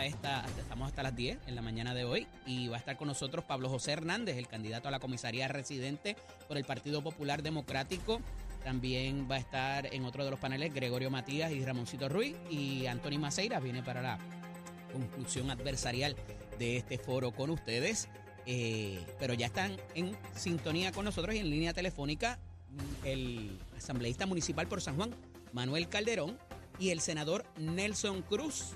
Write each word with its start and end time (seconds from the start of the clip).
estamos 0.00 0.88
hasta 0.88 1.02
las 1.02 1.14
10 1.14 1.38
en 1.46 1.54
la 1.54 1.60
mañana 1.60 1.92
de 1.92 2.04
hoy 2.04 2.26
y 2.46 2.68
va 2.68 2.76
a 2.76 2.78
estar 2.78 2.96
con 2.96 3.08
nosotros 3.08 3.44
Pablo 3.44 3.68
José 3.68 3.92
Hernández, 3.92 4.38
el 4.38 4.48
candidato 4.48 4.88
a 4.88 4.90
la 4.90 5.00
comisaría 5.00 5.48
residente 5.48 6.16
por 6.48 6.56
el 6.56 6.64
Partido 6.64 7.02
Popular 7.02 7.42
Democrático. 7.42 8.22
También 8.64 9.28
va 9.30 9.34
a 9.34 9.38
estar 9.38 9.94
en 9.94 10.06
otro 10.06 10.24
de 10.24 10.30
los 10.30 10.40
paneles 10.40 10.72
Gregorio 10.72 11.10
Matías 11.10 11.52
y 11.52 11.62
Ramoncito 11.62 12.08
Ruiz 12.08 12.34
y 12.50 12.86
Anthony 12.86 13.18
Maceira 13.18 13.60
viene 13.60 13.82
para 13.82 14.00
la 14.00 14.18
conclusión 14.92 15.50
adversarial 15.50 16.16
de 16.58 16.78
este 16.78 16.96
foro 16.96 17.32
con 17.32 17.50
ustedes. 17.50 18.08
Eh, 18.46 18.98
pero 19.20 19.34
ya 19.34 19.46
están 19.46 19.76
en 19.94 20.16
sintonía 20.34 20.90
con 20.92 21.04
nosotros 21.04 21.34
y 21.34 21.38
en 21.38 21.50
línea 21.50 21.74
telefónica 21.74 22.38
el 23.04 23.58
asambleísta 23.76 24.24
municipal 24.24 24.66
por 24.66 24.80
San 24.80 24.96
Juan, 24.96 25.14
Manuel 25.52 25.88
Calderón, 25.88 26.38
y 26.78 26.90
el 26.90 27.00
senador 27.00 27.44
Nelson 27.58 28.22
Cruz 28.22 28.74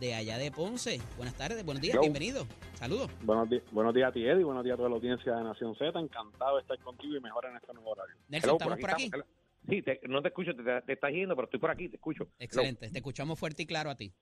de 0.00 0.14
allá 0.14 0.38
de 0.38 0.50
Ponce. 0.50 1.00
Buenas 1.16 1.34
tardes, 1.34 1.64
buenos 1.64 1.80
días, 1.82 1.94
Yo. 1.94 2.00
bienvenido. 2.00 2.46
Saludos. 2.74 3.10
Buenos, 3.22 3.48
buenos 3.72 3.94
días 3.94 4.08
a 4.08 4.12
ti, 4.12 4.24
Eddie. 4.24 4.44
Buenos 4.44 4.64
días 4.64 4.74
a 4.74 4.76
toda 4.76 4.88
la 4.88 4.96
audiencia 4.96 5.34
de 5.34 5.44
Nación 5.44 5.74
Z. 5.76 5.98
Encantado 5.98 6.56
de 6.56 6.62
estar 6.62 6.78
contigo 6.80 7.16
y 7.16 7.20
mejor 7.20 7.46
en 7.46 7.56
este 7.56 7.72
nuevo 7.74 7.90
horario. 7.90 8.14
Nelson, 8.28 8.52
¿estamos 8.52 8.78
por 8.78 8.90
aquí? 8.90 9.10
Sí, 9.68 9.82
te- 9.82 10.00
no 10.08 10.22
te 10.22 10.28
escucho, 10.28 10.52
te, 10.54 10.62
te 10.82 10.92
estás 10.92 11.10
yendo, 11.12 11.34
pero 11.34 11.46
estoy 11.46 11.60
por 11.60 11.70
aquí, 11.70 11.88
te 11.88 11.96
escucho. 11.96 12.28
Excelente, 12.38 12.88
te 12.90 12.98
escuchamos 12.98 13.38
fuerte 13.38 13.64
y 13.64 13.66
claro 13.66 13.90
a 13.90 13.96
ti. 13.96 14.12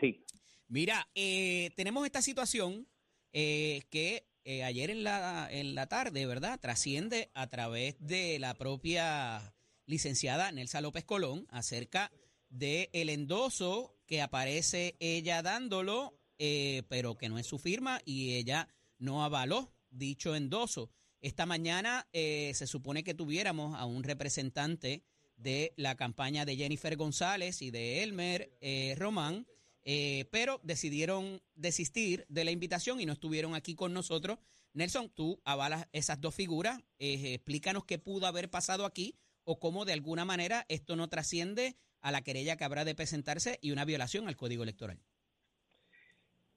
Sí, 0.00 0.24
Mira, 0.68 1.06
eh, 1.14 1.70
tenemos 1.76 2.04
esta 2.06 2.20
situación 2.22 2.86
eh, 3.32 3.82
que 3.90 4.26
eh, 4.44 4.64
ayer 4.64 4.90
en 4.90 5.04
la, 5.04 5.46
en 5.50 5.74
la 5.74 5.86
tarde, 5.86 6.26
¿verdad? 6.26 6.58
Trasciende 6.60 7.30
a 7.34 7.46
través 7.48 7.96
de 8.04 8.38
la 8.38 8.54
propia 8.54 9.54
licenciada 9.86 10.50
Nelsa 10.52 10.80
López 10.80 11.04
Colón 11.04 11.46
acerca 11.50 12.10
de 12.54 12.88
el 12.92 13.08
endoso 13.08 13.96
que 14.06 14.22
aparece 14.22 14.96
ella 15.00 15.42
dándolo, 15.42 16.18
eh, 16.38 16.84
pero 16.88 17.16
que 17.16 17.28
no 17.28 17.38
es 17.38 17.46
su 17.46 17.58
firma 17.58 18.00
y 18.04 18.34
ella 18.34 18.68
no 18.98 19.24
avaló 19.24 19.72
dicho 19.90 20.36
endoso. 20.36 20.90
Esta 21.20 21.46
mañana 21.46 22.06
eh, 22.12 22.52
se 22.54 22.66
supone 22.66 23.02
que 23.02 23.14
tuviéramos 23.14 23.78
a 23.78 23.86
un 23.86 24.04
representante 24.04 25.02
de 25.36 25.72
la 25.76 25.96
campaña 25.96 26.44
de 26.44 26.56
Jennifer 26.56 26.96
González 26.96 27.60
y 27.62 27.70
de 27.70 28.02
Elmer 28.02 28.56
eh, 28.60 28.94
Román, 28.98 29.46
eh, 29.82 30.26
pero 30.30 30.60
decidieron 30.62 31.42
desistir 31.54 32.24
de 32.28 32.44
la 32.44 32.50
invitación 32.50 33.00
y 33.00 33.06
no 33.06 33.14
estuvieron 33.14 33.54
aquí 33.54 33.74
con 33.74 33.92
nosotros. 33.92 34.38
Nelson, 34.74 35.10
tú 35.10 35.40
avalas 35.44 35.88
esas 35.92 36.20
dos 36.20 36.34
figuras. 36.34 36.80
explícanos 36.98 37.84
qué 37.84 37.98
pudo 37.98 38.26
haber 38.26 38.50
pasado 38.50 38.86
aquí 38.86 39.16
o 39.44 39.58
cómo 39.58 39.84
de 39.84 39.92
alguna 39.92 40.24
manera 40.24 40.66
esto 40.68 40.94
no 40.96 41.08
trasciende 41.08 41.76
a 42.04 42.12
la 42.12 42.22
querella 42.22 42.56
que 42.56 42.64
habrá 42.64 42.84
de 42.84 42.94
presentarse 42.94 43.58
y 43.62 43.72
una 43.72 43.86
violación 43.86 44.28
al 44.28 44.36
código 44.36 44.62
electoral. 44.62 44.98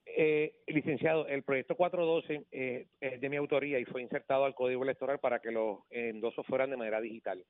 Eh, 0.04 0.56
licenciado, 0.66 1.26
el 1.26 1.42
proyecto 1.42 1.74
412 1.74 2.46
eh, 2.52 2.86
es 3.00 3.20
de 3.20 3.28
mi 3.28 3.36
autoría 3.36 3.78
y 3.78 3.84
fue 3.84 4.02
insertado 4.02 4.44
al 4.44 4.54
Código 4.54 4.82
Electoral 4.82 5.20
para 5.20 5.38
que 5.38 5.50
los 5.50 5.80
endosos 5.90 6.44
fueran 6.46 6.70
de 6.70 6.76
manera 6.76 7.00
digital. 7.00 7.44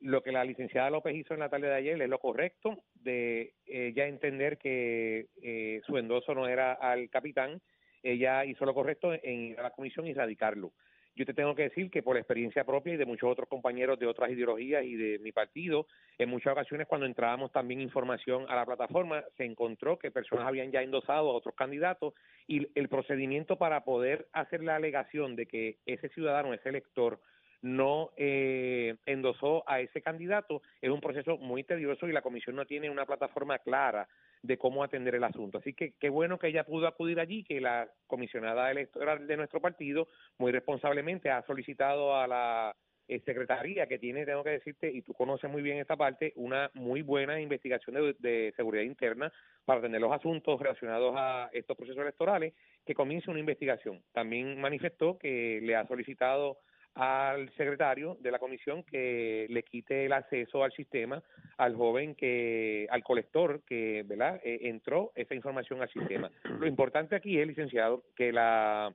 Lo 0.00 0.22
que 0.22 0.32
la 0.32 0.44
licenciada 0.44 0.90
López 0.90 1.14
hizo 1.14 1.34
en 1.34 1.40
la 1.40 1.48
tarde 1.48 1.68
de 1.68 1.74
ayer 1.74 2.00
es 2.00 2.08
lo 2.08 2.20
correcto 2.20 2.84
de 2.94 3.54
eh, 3.66 3.92
ya 3.94 4.06
entender 4.06 4.56
que 4.58 5.26
eh, 5.42 5.80
su 5.84 5.98
endoso 5.98 6.34
no 6.34 6.48
era 6.48 6.72
al 6.72 7.10
capitán. 7.10 7.60
Ella 8.02 8.44
hizo 8.44 8.64
lo 8.64 8.74
correcto 8.74 9.12
en 9.12 9.40
ir 9.40 9.60
a 9.60 9.64
la 9.64 9.70
comisión 9.70 10.06
y 10.06 10.14
radicarlo. 10.14 10.72
Yo 11.14 11.26
te 11.26 11.34
tengo 11.34 11.54
que 11.54 11.64
decir 11.64 11.90
que 11.90 12.02
por 12.02 12.16
experiencia 12.16 12.64
propia 12.64 12.94
y 12.94 12.96
de 12.96 13.04
muchos 13.04 13.30
otros 13.30 13.48
compañeros 13.48 13.98
de 13.98 14.06
otras 14.06 14.30
ideologías 14.30 14.84
y 14.84 14.94
de 14.96 15.18
mi 15.18 15.30
partido, 15.30 15.86
en 16.18 16.30
muchas 16.30 16.52
ocasiones 16.52 16.86
cuando 16.86 17.06
entrábamos 17.06 17.52
también 17.52 17.80
información 17.80 18.46
a 18.48 18.56
la 18.56 18.64
plataforma, 18.64 19.22
se 19.36 19.44
encontró 19.44 19.98
que 19.98 20.10
personas 20.10 20.46
habían 20.46 20.72
ya 20.72 20.82
endosado 20.82 21.30
a 21.30 21.34
otros 21.34 21.54
candidatos 21.54 22.14
y 22.46 22.66
el 22.74 22.88
procedimiento 22.88 23.56
para 23.56 23.84
poder 23.84 24.28
hacer 24.32 24.62
la 24.62 24.76
alegación 24.76 25.36
de 25.36 25.46
que 25.46 25.78
ese 25.84 26.08
ciudadano, 26.08 26.54
ese 26.54 26.70
elector, 26.70 27.20
no 27.62 28.10
eh, 28.16 28.96
endosó 29.06 29.62
a 29.68 29.80
ese 29.80 30.02
candidato 30.02 30.62
es 30.80 30.90
un 30.90 31.00
proceso 31.00 31.38
muy 31.38 31.64
tedioso 31.64 32.08
y 32.08 32.12
la 32.12 32.22
comisión 32.22 32.56
no 32.56 32.66
tiene 32.66 32.90
una 32.90 33.06
plataforma 33.06 33.58
clara 33.60 34.08
de 34.42 34.58
cómo 34.58 34.82
atender 34.82 35.14
el 35.14 35.24
asunto. 35.24 35.58
Así 35.58 35.72
que 35.72 35.94
qué 36.00 36.08
bueno 36.08 36.38
que 36.38 36.48
ella 36.48 36.64
pudo 36.64 36.88
acudir 36.88 37.20
allí, 37.20 37.44
que 37.44 37.60
la 37.60 37.88
comisionada 38.08 38.70
electoral 38.70 39.26
de 39.26 39.36
nuestro 39.36 39.60
partido 39.60 40.08
muy 40.38 40.50
responsablemente 40.50 41.30
ha 41.30 41.46
solicitado 41.46 42.16
a 42.16 42.26
la 42.26 42.76
eh, 43.06 43.20
secretaría 43.24 43.86
que 43.86 43.98
tiene, 43.98 44.26
tengo 44.26 44.42
que 44.42 44.50
decirte, 44.50 44.90
y 44.90 45.02
tú 45.02 45.14
conoces 45.14 45.48
muy 45.48 45.62
bien 45.62 45.78
esta 45.78 45.96
parte, 45.96 46.32
una 46.34 46.70
muy 46.74 47.02
buena 47.02 47.40
investigación 47.40 47.94
de, 47.94 48.16
de 48.18 48.52
seguridad 48.56 48.82
interna 48.82 49.32
para 49.64 49.78
atender 49.78 50.00
los 50.00 50.12
asuntos 50.12 50.60
relacionados 50.60 51.14
a 51.16 51.48
estos 51.52 51.76
procesos 51.76 52.02
electorales, 52.02 52.54
que 52.84 52.94
comience 52.94 53.30
una 53.30 53.38
investigación. 53.38 54.02
También 54.12 54.60
manifestó 54.60 55.18
que 55.18 55.60
le 55.62 55.76
ha 55.76 55.86
solicitado 55.86 56.58
al 56.94 57.50
secretario 57.54 58.16
de 58.20 58.30
la 58.30 58.38
comisión 58.38 58.82
que 58.82 59.46
le 59.48 59.62
quite 59.62 60.06
el 60.06 60.12
acceso 60.12 60.62
al 60.62 60.72
sistema 60.72 61.22
al 61.56 61.74
joven 61.74 62.14
que 62.14 62.86
al 62.90 63.02
colector 63.02 63.62
que 63.66 64.04
verdad 64.06 64.40
Eh, 64.44 64.68
entró 64.68 65.12
esa 65.14 65.34
información 65.34 65.82
al 65.82 65.90
sistema. 65.90 66.30
Lo 66.58 66.66
importante 66.66 67.16
aquí 67.16 67.38
es 67.38 67.46
licenciado 67.46 68.04
que 68.16 68.32
la 68.32 68.92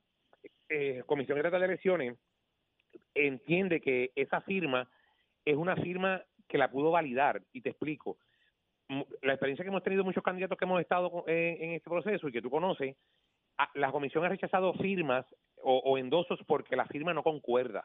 eh, 0.68 1.02
comisión 1.06 1.38
estatal 1.38 1.60
de 1.60 1.66
elecciones 1.66 2.18
entiende 3.14 3.80
que 3.80 4.10
esa 4.14 4.40
firma 4.42 4.88
es 5.44 5.56
una 5.56 5.76
firma 5.76 6.22
que 6.46 6.58
la 6.58 6.70
pudo 6.70 6.90
validar. 6.90 7.42
Y 7.52 7.62
te 7.62 7.70
explico. 7.70 8.18
La 9.22 9.34
experiencia 9.34 9.64
que 9.64 9.68
hemos 9.68 9.82
tenido 9.82 10.04
muchos 10.04 10.22
candidatos 10.22 10.56
que 10.56 10.64
hemos 10.64 10.80
estado 10.80 11.24
en, 11.26 11.62
en 11.62 11.70
este 11.72 11.90
proceso 11.90 12.28
y 12.28 12.32
que 12.32 12.42
tú 12.42 12.50
conoces 12.50 12.96
la 13.74 13.90
comisión 13.92 14.24
ha 14.24 14.28
rechazado 14.28 14.72
firmas 14.74 15.26
o, 15.62 15.78
o 15.78 15.98
endosos 15.98 16.40
porque 16.46 16.76
la 16.76 16.86
firma 16.86 17.12
no 17.14 17.22
concuerda. 17.22 17.84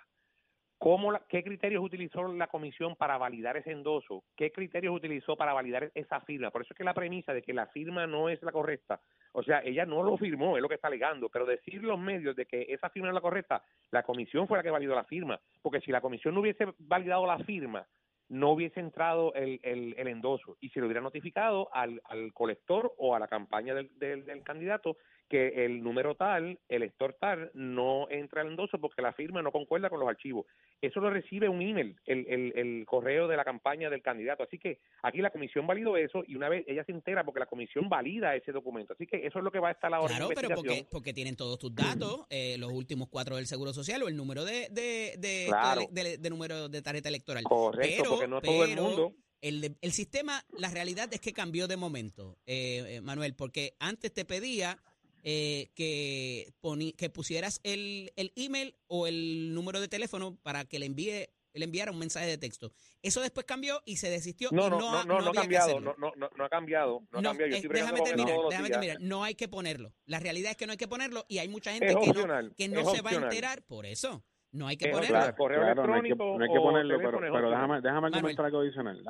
¿Cómo 0.78 1.14
la- 1.14 1.24
¿Qué 1.30 1.44
criterios 1.44 1.82
utilizó 1.84 2.28
la 2.34 2.48
comisión 2.48 2.96
para 2.98 3.18
validar 3.18 3.56
ese 3.56 3.72
endoso? 3.72 4.24
¿Qué 4.36 4.52
criterios 4.52 4.94
utilizó 4.94 5.38
para 5.38 5.54
validar 5.54 5.90
esa 5.96 6.20
firma? 6.22 6.52
Por 6.52 6.62
eso 6.62 6.74
es 6.74 6.78
que 6.78 6.84
la 6.84 6.94
premisa 6.94 7.34
de 7.34 7.42
que 7.42 7.54
la 7.54 7.68
firma 7.68 8.06
no 8.06 8.28
es 8.28 8.42
la 8.44 8.52
correcta, 8.52 9.00
o 9.32 9.42
sea, 9.44 9.62
ella 9.64 9.86
no 9.86 10.04
lo 10.04 10.18
firmó, 10.18 10.58
es 10.58 10.62
lo 10.62 10.68
que 10.68 10.76
está 10.76 10.90
alegando, 10.90 11.30
pero 11.30 11.46
decir 11.46 11.82
los 11.84 11.98
medios 11.98 12.36
de 12.36 12.46
que 12.46 12.66
esa 12.68 12.90
firma 12.90 13.08
no 13.08 13.12
es 13.12 13.16
la 13.16 13.22
correcta, 13.22 13.64
la 13.92 14.04
comisión 14.04 14.46
fue 14.48 14.58
la 14.58 14.64
que 14.64 14.72
validó 14.72 14.94
la 14.94 15.06
firma, 15.06 15.40
porque 15.62 15.80
si 15.80 15.92
la 15.92 16.02
comisión 16.02 16.36
no 16.36 16.42
hubiese 16.42 16.68
validado 16.80 17.26
la 17.26 17.40
firma, 17.40 17.88
no 18.28 18.52
hubiese 18.52 18.80
entrado 18.82 19.34
el, 19.36 19.60
el, 19.64 19.96
el 19.98 20.08
endoso 20.08 20.58
y 20.60 20.70
se 20.70 20.80
le 20.80 20.86
hubiera 20.88 21.02
notificado 21.02 21.70
al, 21.74 22.02
al 22.06 22.34
colector 22.34 22.94
o 22.98 23.16
a 23.16 23.20
la 23.20 23.28
campaña 23.28 23.74
del, 23.74 23.90
del 23.98 24.44
candidato 24.44 24.98
que 25.30 25.66
el 25.66 25.82
número 25.82 26.16
tal, 26.16 26.60
el 26.70 26.82
lector 26.82 27.16
tal, 27.20 27.50
no 27.54 28.08
entra 28.10 28.42
al 28.42 28.50
endoso 28.50 28.78
porque 28.80 29.02
la 29.02 29.14
firma 29.14 29.42
no 29.42 29.52
concuerda 29.52 29.90
con 29.90 30.00
los 30.00 30.08
archivos. 30.08 30.46
Eso 30.82 31.00
lo 31.00 31.10
recibe 31.10 31.50
un 31.50 31.62
email, 31.62 31.96
el, 32.06 32.26
el, 32.28 32.54
el 32.56 32.86
correo 32.86 33.28
de 33.28 33.38
la 33.38 33.44
campaña 33.44 33.90
del 33.90 34.02
candidato. 34.02 34.44
Así 34.44 34.60
que 34.60 34.80
aquí 35.02 35.20
la 35.20 35.32
comisión 35.32 35.66
validó 35.66 35.98
eso 35.98 36.24
y 36.28 36.36
una 36.36 36.50
vez 36.50 36.66
ella 36.68 36.84
se 36.86 36.92
entera 36.92 37.24
porque 37.24 37.40
la 37.40 37.46
comisión 37.48 37.90
valida 37.90 38.36
ese 38.36 38.52
documento. 38.52 38.94
Así 38.94 39.08
que 39.08 39.26
eso 39.26 39.40
es 39.40 39.44
lo 39.44 39.52
que 39.52 39.60
va 39.60 39.70
a 39.70 39.72
estar 39.72 39.94
ahora 39.94 40.10
Claro, 40.16 40.30
en 40.30 40.36
pero 40.36 40.56
porque, 40.56 40.86
porque 40.92 41.14
tienen 41.14 41.36
todos 41.36 41.58
tus 41.58 41.74
datos, 41.74 42.26
eh, 42.30 42.58
los 42.60 42.72
últimos 42.72 43.08
cuatro 43.10 43.38
del 43.38 43.48
Seguro 43.48 43.74
Social 43.74 44.04
o 44.04 44.08
el 44.10 44.16
número 44.18 44.46
de, 44.46 44.68
de, 44.72 45.16
de, 45.18 45.46
Claro. 45.48 45.82
de- 45.90 46.18
de 46.18 46.30
número 46.30 46.70
de 46.70 46.82
tarjeta 46.82 47.10
electoral. 47.10 47.44
Correcto, 47.44 47.96
Pero- 48.04 48.10
porque 48.12 48.28
no 48.28 48.42
todo 48.42 48.66
el 48.66 48.76
mundo. 48.76 49.14
El, 49.42 49.76
el 49.82 49.92
sistema, 49.92 50.42
la 50.58 50.70
realidad 50.70 51.10
es 51.14 51.20
que 51.20 51.34
cambió 51.34 51.68
de 51.68 51.76
momento, 51.76 52.38
eh, 52.46 52.84
eh, 52.88 53.02
Manuel, 53.02 53.36
porque 53.36 53.74
antes 53.78 54.14
te 54.14 54.24
pedía 54.24 54.78
eh, 55.24 55.72
que, 55.76 56.54
poni- 56.62 56.96
que 56.96 57.10
pusieras 57.10 57.60
el, 57.64 58.12
el 58.16 58.32
email 58.36 58.76
o 58.88 59.08
el 59.08 59.54
número 59.54 59.80
de 59.82 59.88
teléfono 59.88 60.38
para 60.44 60.66
que 60.66 60.80
le 60.80 60.86
envíe 60.86 61.30
le 61.56 61.66
enviara 61.66 61.92
un 61.92 62.00
mensaje 62.00 62.26
de 62.26 62.40
texto. 62.40 62.74
Eso 63.04 63.22
después 63.22 63.46
cambió 63.46 63.80
y 63.86 63.98
se 63.98 64.10
desistió. 64.10 64.50
No, 64.52 64.72
no, 64.72 64.80
no, 64.80 64.80
no, 64.80 64.98
ha- 64.98 65.06
no, 65.06 65.20
no 65.22 65.30
ha 65.30 65.34
cambiado, 65.34 65.80
no, 65.80 65.94
no, 66.00 66.30
no, 66.36 66.44
ha 66.46 66.50
cambiado, 66.50 67.04
no 67.12 67.20
ha 67.20 67.22
cambiado. 67.30 67.50
Yo 67.52 67.56
eh, 67.58 67.60
estoy 67.60 67.70
déjame 67.80 68.00
terminar, 68.10 68.34
déjame 68.50 68.70
terminar. 68.80 68.98
No 69.02 69.24
hay 69.24 69.36
que 69.36 69.48
ponerlo. 69.48 69.94
La 70.06 70.20
realidad 70.20 70.50
es 70.50 70.58
que 70.58 70.66
no 70.66 70.72
hay 70.72 70.78
que 70.80 70.88
ponerlo 70.88 71.26
y 71.28 71.38
hay 71.38 71.48
mucha 71.50 71.72
gente 71.72 71.94
que 72.02 72.08
no, 72.08 72.14
que 72.56 72.68
no 72.70 72.80
se 72.96 73.02
va 73.04 73.12
a 73.12 73.14
enterar 73.28 73.64
por 73.68 73.86
eso. 73.86 74.26
No 74.54 74.68
hay 74.68 74.78
que 74.78 74.90
ponerlo. 74.90 75.36
correo 75.36 75.60
no 75.62 75.66
hay 75.66 75.74
que, 75.74 75.80
electrónico 75.82 76.38
no 76.38 76.44
hay 76.44 76.50
que 76.52 76.58
o 76.60 76.64
ponerlo, 76.64 76.98
pero, 76.98 77.20
pero 77.20 77.50
déjame, 77.50 77.82
déjame 77.82 78.12
comentar 78.12 78.46
algo 78.46 78.60
adicional, 78.60 79.02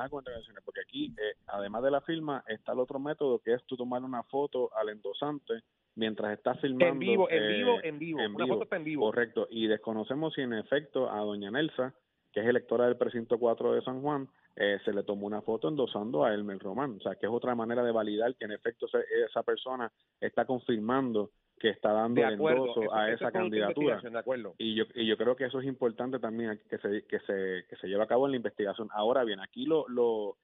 porque 0.64 0.80
aquí, 0.80 1.14
eh, 1.18 1.36
además 1.46 1.82
de 1.82 1.90
la 1.90 2.00
firma, 2.00 2.42
está 2.48 2.72
el 2.72 2.78
otro 2.80 2.98
método 2.98 3.38
que 3.40 3.52
es 3.54 3.62
tú 3.66 3.76
tomar 3.76 4.02
una 4.02 4.22
foto 4.24 4.70
al 4.74 4.88
endosante 4.88 5.62
mientras 5.96 6.32
estás 6.36 6.58
filmando. 6.60 6.86
En 6.86 6.98
vivo, 6.98 7.30
en 7.30 7.42
eh, 7.42 7.48
vivo, 7.58 7.78
en 7.82 7.98
vivo. 7.98 8.20
en 8.20 8.34
Una 8.34 8.44
vivo. 8.44 8.54
foto 8.56 8.64
está 8.64 8.76
en 8.76 8.84
vivo. 8.84 9.04
Correcto, 9.04 9.46
y 9.50 9.66
desconocemos 9.66 10.32
si 10.34 10.40
en 10.40 10.54
efecto 10.54 11.10
a 11.10 11.18
doña 11.20 11.50
Nelsa, 11.50 11.94
que 12.32 12.40
es 12.40 12.46
electora 12.46 12.86
del 12.86 12.96
precinto 12.96 13.38
4 13.38 13.74
de 13.74 13.82
San 13.82 14.00
Juan, 14.00 14.26
eh, 14.56 14.78
se 14.84 14.92
le 14.92 15.02
tomó 15.02 15.26
una 15.26 15.42
foto 15.42 15.68
endosando 15.68 16.24
a 16.24 16.32
Elmer 16.32 16.58
Román, 16.58 16.96
o 16.98 17.00
sea, 17.00 17.16
que 17.16 17.26
es 17.26 17.32
otra 17.32 17.54
manera 17.54 17.82
de 17.84 17.92
validar 17.92 18.34
que 18.36 18.44
en 18.46 18.52
efecto 18.52 18.88
se- 18.88 19.04
esa 19.28 19.42
persona 19.42 19.92
está 20.20 20.44
confirmando 20.46 21.30
que 21.64 21.70
está 21.70 21.92
dando 21.94 22.20
De 22.20 22.26
el 22.26 22.34
endoso 22.34 22.82
eso- 22.82 22.94
a 22.94 23.06
eso 23.08 23.14
esa 23.16 23.26
es 23.28 23.32
candidatura. 23.32 23.70
investigación, 23.72 24.12
De 24.12 24.18
acuerdo. 24.18 24.54
Y 24.58 24.74
yo, 24.74 24.84
y 24.94 25.06
yo 25.06 25.16
creo 25.16 25.34
que 25.34 25.46
eso 25.46 25.60
es 25.60 25.64
importante 25.66 26.18
también 26.18 26.60
que 26.68 26.76
se, 26.76 27.06
que 27.06 27.20
se, 27.20 27.64
que 27.70 27.76
se 27.80 27.86
lleve 27.88 28.02
a 28.02 28.06
cabo 28.06 28.26
en 28.26 28.32
la 28.32 28.36
investigación. 28.36 28.88
Ahora 28.92 29.24
bien, 29.24 29.40
aquí 29.40 29.64
lo, 29.64 29.88
lo, 29.88 30.36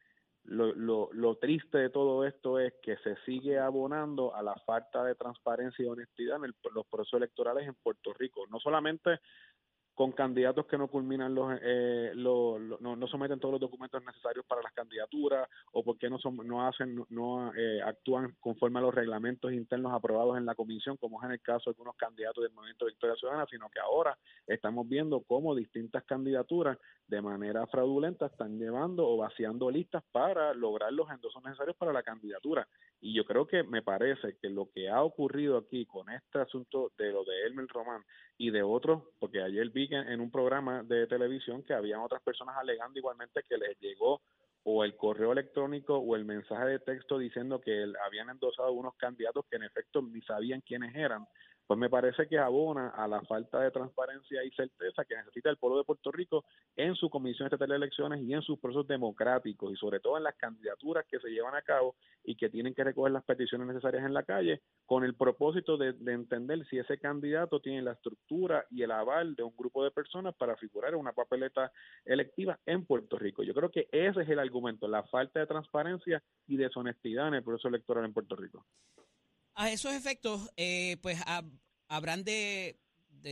lo, 0.44 0.72
lo, 0.74 1.10
lo, 1.12 1.34
triste 1.36 1.76
de 1.76 1.90
todo 1.90 2.24
esto 2.26 2.58
es 2.58 2.72
que 2.82 2.96
se 3.04 3.16
sigue 3.26 3.58
abonando 3.58 4.34
a 4.34 4.42
la 4.42 4.54
falta 4.64 5.04
de 5.04 5.14
transparencia 5.14 5.84
y 5.84 5.88
honestidad 5.88 6.42
en 6.42 6.54
los 6.74 6.86
procesos 6.86 7.18
electorales 7.18 7.68
en 7.68 7.74
Puerto 7.74 8.14
Rico. 8.14 8.46
No 8.48 8.58
solamente 8.58 9.18
con 10.00 10.12
candidatos 10.12 10.64
que 10.64 10.78
no 10.78 10.88
culminan 10.88 11.34
los, 11.34 11.58
eh, 11.60 12.12
no, 12.16 12.58
no, 12.58 13.06
someten 13.06 13.38
todos 13.38 13.52
los 13.52 13.60
documentos 13.60 14.02
necesarios 14.02 14.46
para 14.46 14.62
las 14.62 14.72
candidaturas 14.72 15.46
o 15.72 15.84
porque 15.84 16.08
no 16.08 16.18
son, 16.18 16.38
no 16.38 16.66
hacen 16.66 17.04
no 17.10 17.52
eh, 17.54 17.82
actúan 17.82 18.34
conforme 18.40 18.78
a 18.78 18.82
los 18.82 18.94
reglamentos 18.94 19.52
internos 19.52 19.92
aprobados 19.92 20.38
en 20.38 20.46
la 20.46 20.54
comisión 20.54 20.96
como 20.96 21.20
es 21.20 21.26
en 21.26 21.32
el 21.32 21.42
caso 21.42 21.68
de 21.68 21.72
algunos 21.72 21.96
candidatos 21.96 22.42
del 22.42 22.54
Movimiento 22.54 22.86
Victoria 22.86 23.14
Ciudadana 23.14 23.46
sino 23.50 23.68
que 23.68 23.78
ahora 23.78 24.16
estamos 24.46 24.88
viendo 24.88 25.20
cómo 25.20 25.54
distintas 25.54 26.02
candidaturas 26.04 26.78
de 27.06 27.20
manera 27.20 27.66
fraudulenta 27.66 28.26
están 28.26 28.58
llevando 28.58 29.06
o 29.06 29.18
vaciando 29.18 29.70
listas 29.70 30.02
para 30.12 30.54
lograr 30.54 30.94
los 30.94 31.10
endosos 31.10 31.42
necesarios 31.44 31.76
para 31.76 31.92
la 31.92 32.04
candidatura. 32.04 32.66
Y 33.00 33.14
yo 33.14 33.24
creo 33.24 33.46
que 33.46 33.64
me 33.64 33.82
parece 33.82 34.36
que 34.40 34.48
lo 34.48 34.70
que 34.72 34.88
ha 34.88 35.02
ocurrido 35.02 35.58
aquí 35.58 35.86
con 35.86 36.08
este 36.08 36.38
asunto 36.38 36.92
de 36.96 37.10
lo 37.10 37.24
de 37.24 37.46
Elmer 37.46 37.66
Román 37.66 38.02
y 38.40 38.50
de 38.50 38.62
otros 38.62 39.02
porque 39.18 39.42
ayer 39.42 39.68
vi 39.68 39.86
en 39.92 40.18
un 40.18 40.30
programa 40.30 40.82
de 40.82 41.06
televisión 41.06 41.62
que 41.62 41.74
habían 41.74 42.00
otras 42.00 42.22
personas 42.22 42.56
alegando 42.56 42.98
igualmente 42.98 43.42
que 43.46 43.58
les 43.58 43.78
llegó 43.80 44.22
o 44.62 44.82
el 44.82 44.96
correo 44.96 45.32
electrónico 45.32 45.98
o 45.98 46.16
el 46.16 46.24
mensaje 46.24 46.64
de 46.64 46.78
texto 46.78 47.18
diciendo 47.18 47.60
que 47.60 47.92
habían 48.02 48.30
endosado 48.30 48.72
unos 48.72 48.94
candidatos 48.96 49.44
que 49.50 49.56
en 49.56 49.64
efecto 49.64 50.00
ni 50.00 50.22
sabían 50.22 50.62
quiénes 50.62 50.96
eran 50.96 51.26
pues 51.70 51.78
me 51.78 51.88
parece 51.88 52.26
que 52.26 52.36
abona 52.36 52.88
a 52.88 53.06
la 53.06 53.22
falta 53.22 53.60
de 53.60 53.70
transparencia 53.70 54.42
y 54.42 54.50
certeza 54.50 55.04
que 55.04 55.14
necesita 55.14 55.50
el 55.50 55.56
pueblo 55.56 55.78
de 55.78 55.84
Puerto 55.84 56.10
Rico 56.10 56.44
en 56.74 56.96
su 56.96 57.08
Comisión 57.08 57.46
Estatal 57.46 57.68
de 57.68 57.76
Elecciones 57.76 58.22
y 58.22 58.34
en 58.34 58.42
sus 58.42 58.58
procesos 58.58 58.88
democráticos 58.88 59.72
y 59.72 59.76
sobre 59.76 60.00
todo 60.00 60.16
en 60.16 60.24
las 60.24 60.34
candidaturas 60.34 61.06
que 61.06 61.20
se 61.20 61.28
llevan 61.28 61.54
a 61.54 61.62
cabo 61.62 61.94
y 62.24 62.34
que 62.34 62.48
tienen 62.48 62.74
que 62.74 62.82
recoger 62.82 63.12
las 63.12 63.22
peticiones 63.22 63.68
necesarias 63.68 64.04
en 64.04 64.14
la 64.14 64.24
calle 64.24 64.62
con 64.84 65.04
el 65.04 65.14
propósito 65.14 65.76
de, 65.76 65.94
entender 66.12 66.66
si 66.66 66.76
ese 66.76 66.98
candidato 66.98 67.60
tiene 67.60 67.82
la 67.82 67.92
estructura 67.92 68.66
y 68.68 68.82
el 68.82 68.90
aval 68.90 69.36
de 69.36 69.44
un 69.44 69.54
grupo 69.56 69.84
de 69.84 69.92
personas 69.92 70.34
para 70.34 70.56
figurar 70.56 70.94
en 70.94 70.98
una 70.98 71.12
papeleta 71.12 71.70
electiva 72.04 72.58
en 72.66 72.84
Puerto 72.84 73.16
Rico. 73.16 73.44
Yo 73.44 73.54
creo 73.54 73.70
que 73.70 73.86
ese 73.92 74.22
es 74.22 74.28
el 74.28 74.40
argumento, 74.40 74.88
la 74.88 75.04
falta 75.04 75.38
de 75.38 75.46
transparencia 75.46 76.20
y 76.48 76.56
deshonestidad 76.56 77.28
en 77.28 77.34
el 77.34 77.44
proceso 77.44 77.68
electoral 77.68 78.06
en 78.06 78.12
Puerto 78.12 78.34
Rico. 78.34 78.66
A 79.54 79.70
esos 79.70 79.92
efectos, 79.94 80.50
eh, 80.56 80.96
pues 81.02 81.18
habrán 81.88 82.24
de, 82.24 82.78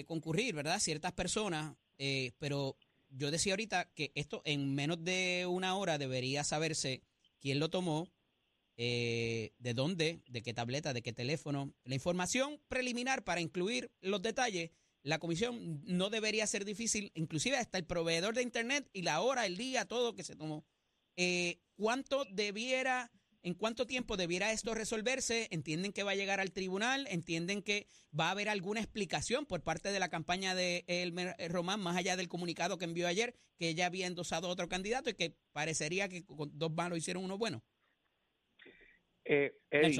concurrir, 0.06 0.55
¿verdad? 0.55 0.81
Ciertas 0.81 1.12
personas, 1.12 1.75
eh, 1.97 2.32
pero 2.38 2.76
yo 3.09 3.31
decía 3.31 3.55
ahorita 3.55 3.91
que 3.94 4.12
esto 4.15 4.43
en 4.44 4.75
menos 4.75 5.03
de 5.03 5.47
una 5.49 5.76
hora 5.76 5.97
debería 5.97 6.44
saberse 6.44 7.03
quién 7.41 7.59
lo 7.59 7.70
tomó, 7.70 8.11
eh, 8.76 9.55
de 9.59 9.75
dónde, 9.75 10.20
de 10.29 10.43
qué 10.43 10.53
tableta, 10.53 10.93
de 10.93 11.03
qué 11.03 11.12
teléfono. 11.12 11.73
La 11.85 11.94
información 11.94 12.61
preliminar 12.69 13.25
para 13.25 13.41
incluir 13.41 13.91
los 14.00 14.21
detalles, 14.21 14.71
la 15.03 15.19
comisión 15.19 15.82
no 15.87 16.11
debería 16.11 16.47
ser 16.47 16.64
difícil, 16.64 17.11
inclusive 17.14 17.56
hasta 17.56 17.79
el 17.79 17.87
proveedor 17.87 18.35
de 18.35 18.43
Internet 18.43 18.88
y 18.93 19.03
la 19.03 19.21
hora, 19.21 19.47
el 19.47 19.56
día, 19.56 19.87
todo 19.87 20.14
que 20.14 20.25
se 20.25 20.37
tomó. 20.37 20.67
¿Cuánto 21.76 22.25
debiera 22.26 23.11
¿En 23.43 23.55
cuánto 23.55 23.87
tiempo 23.87 24.17
debiera 24.17 24.52
esto 24.52 24.75
resolverse? 24.75 25.49
¿Entienden 25.50 25.93
que 25.93 26.02
va 26.02 26.11
a 26.11 26.17
llegar 26.17 26.40
al 26.40 26.52
tribunal? 26.52 27.06
¿Entienden 27.08 27.62
que 27.62 27.87
va 28.19 28.29
a 28.29 28.31
haber 28.32 28.49
alguna 28.49 28.81
explicación 28.81 29.46
por 29.46 29.62
parte 29.62 29.90
de 29.90 30.00
la 30.00 30.08
campaña 30.08 30.55
de 30.55 30.85
Elmer 30.88 31.35
Román, 31.49 31.81
más 31.81 31.96
allá 31.96 32.17
del 32.17 32.29
comunicado 32.29 32.79
que 32.79 32.85
envió 32.85 33.06
ayer, 33.06 33.35
que 33.58 33.69
ella 33.69 33.87
había 33.87 34.06
endosado 34.06 34.49
a 34.49 34.50
otro 34.50 34.69
candidato 34.69 35.11
y 35.11 35.14
que 35.14 35.35
parecería 35.52 36.08
que 36.08 36.25
con 36.25 36.50
dos 36.58 36.73
malos 36.73 36.99
hicieron 36.99 37.25
uno 37.25 37.38
bueno? 37.38 37.62
Eh, 39.25 39.52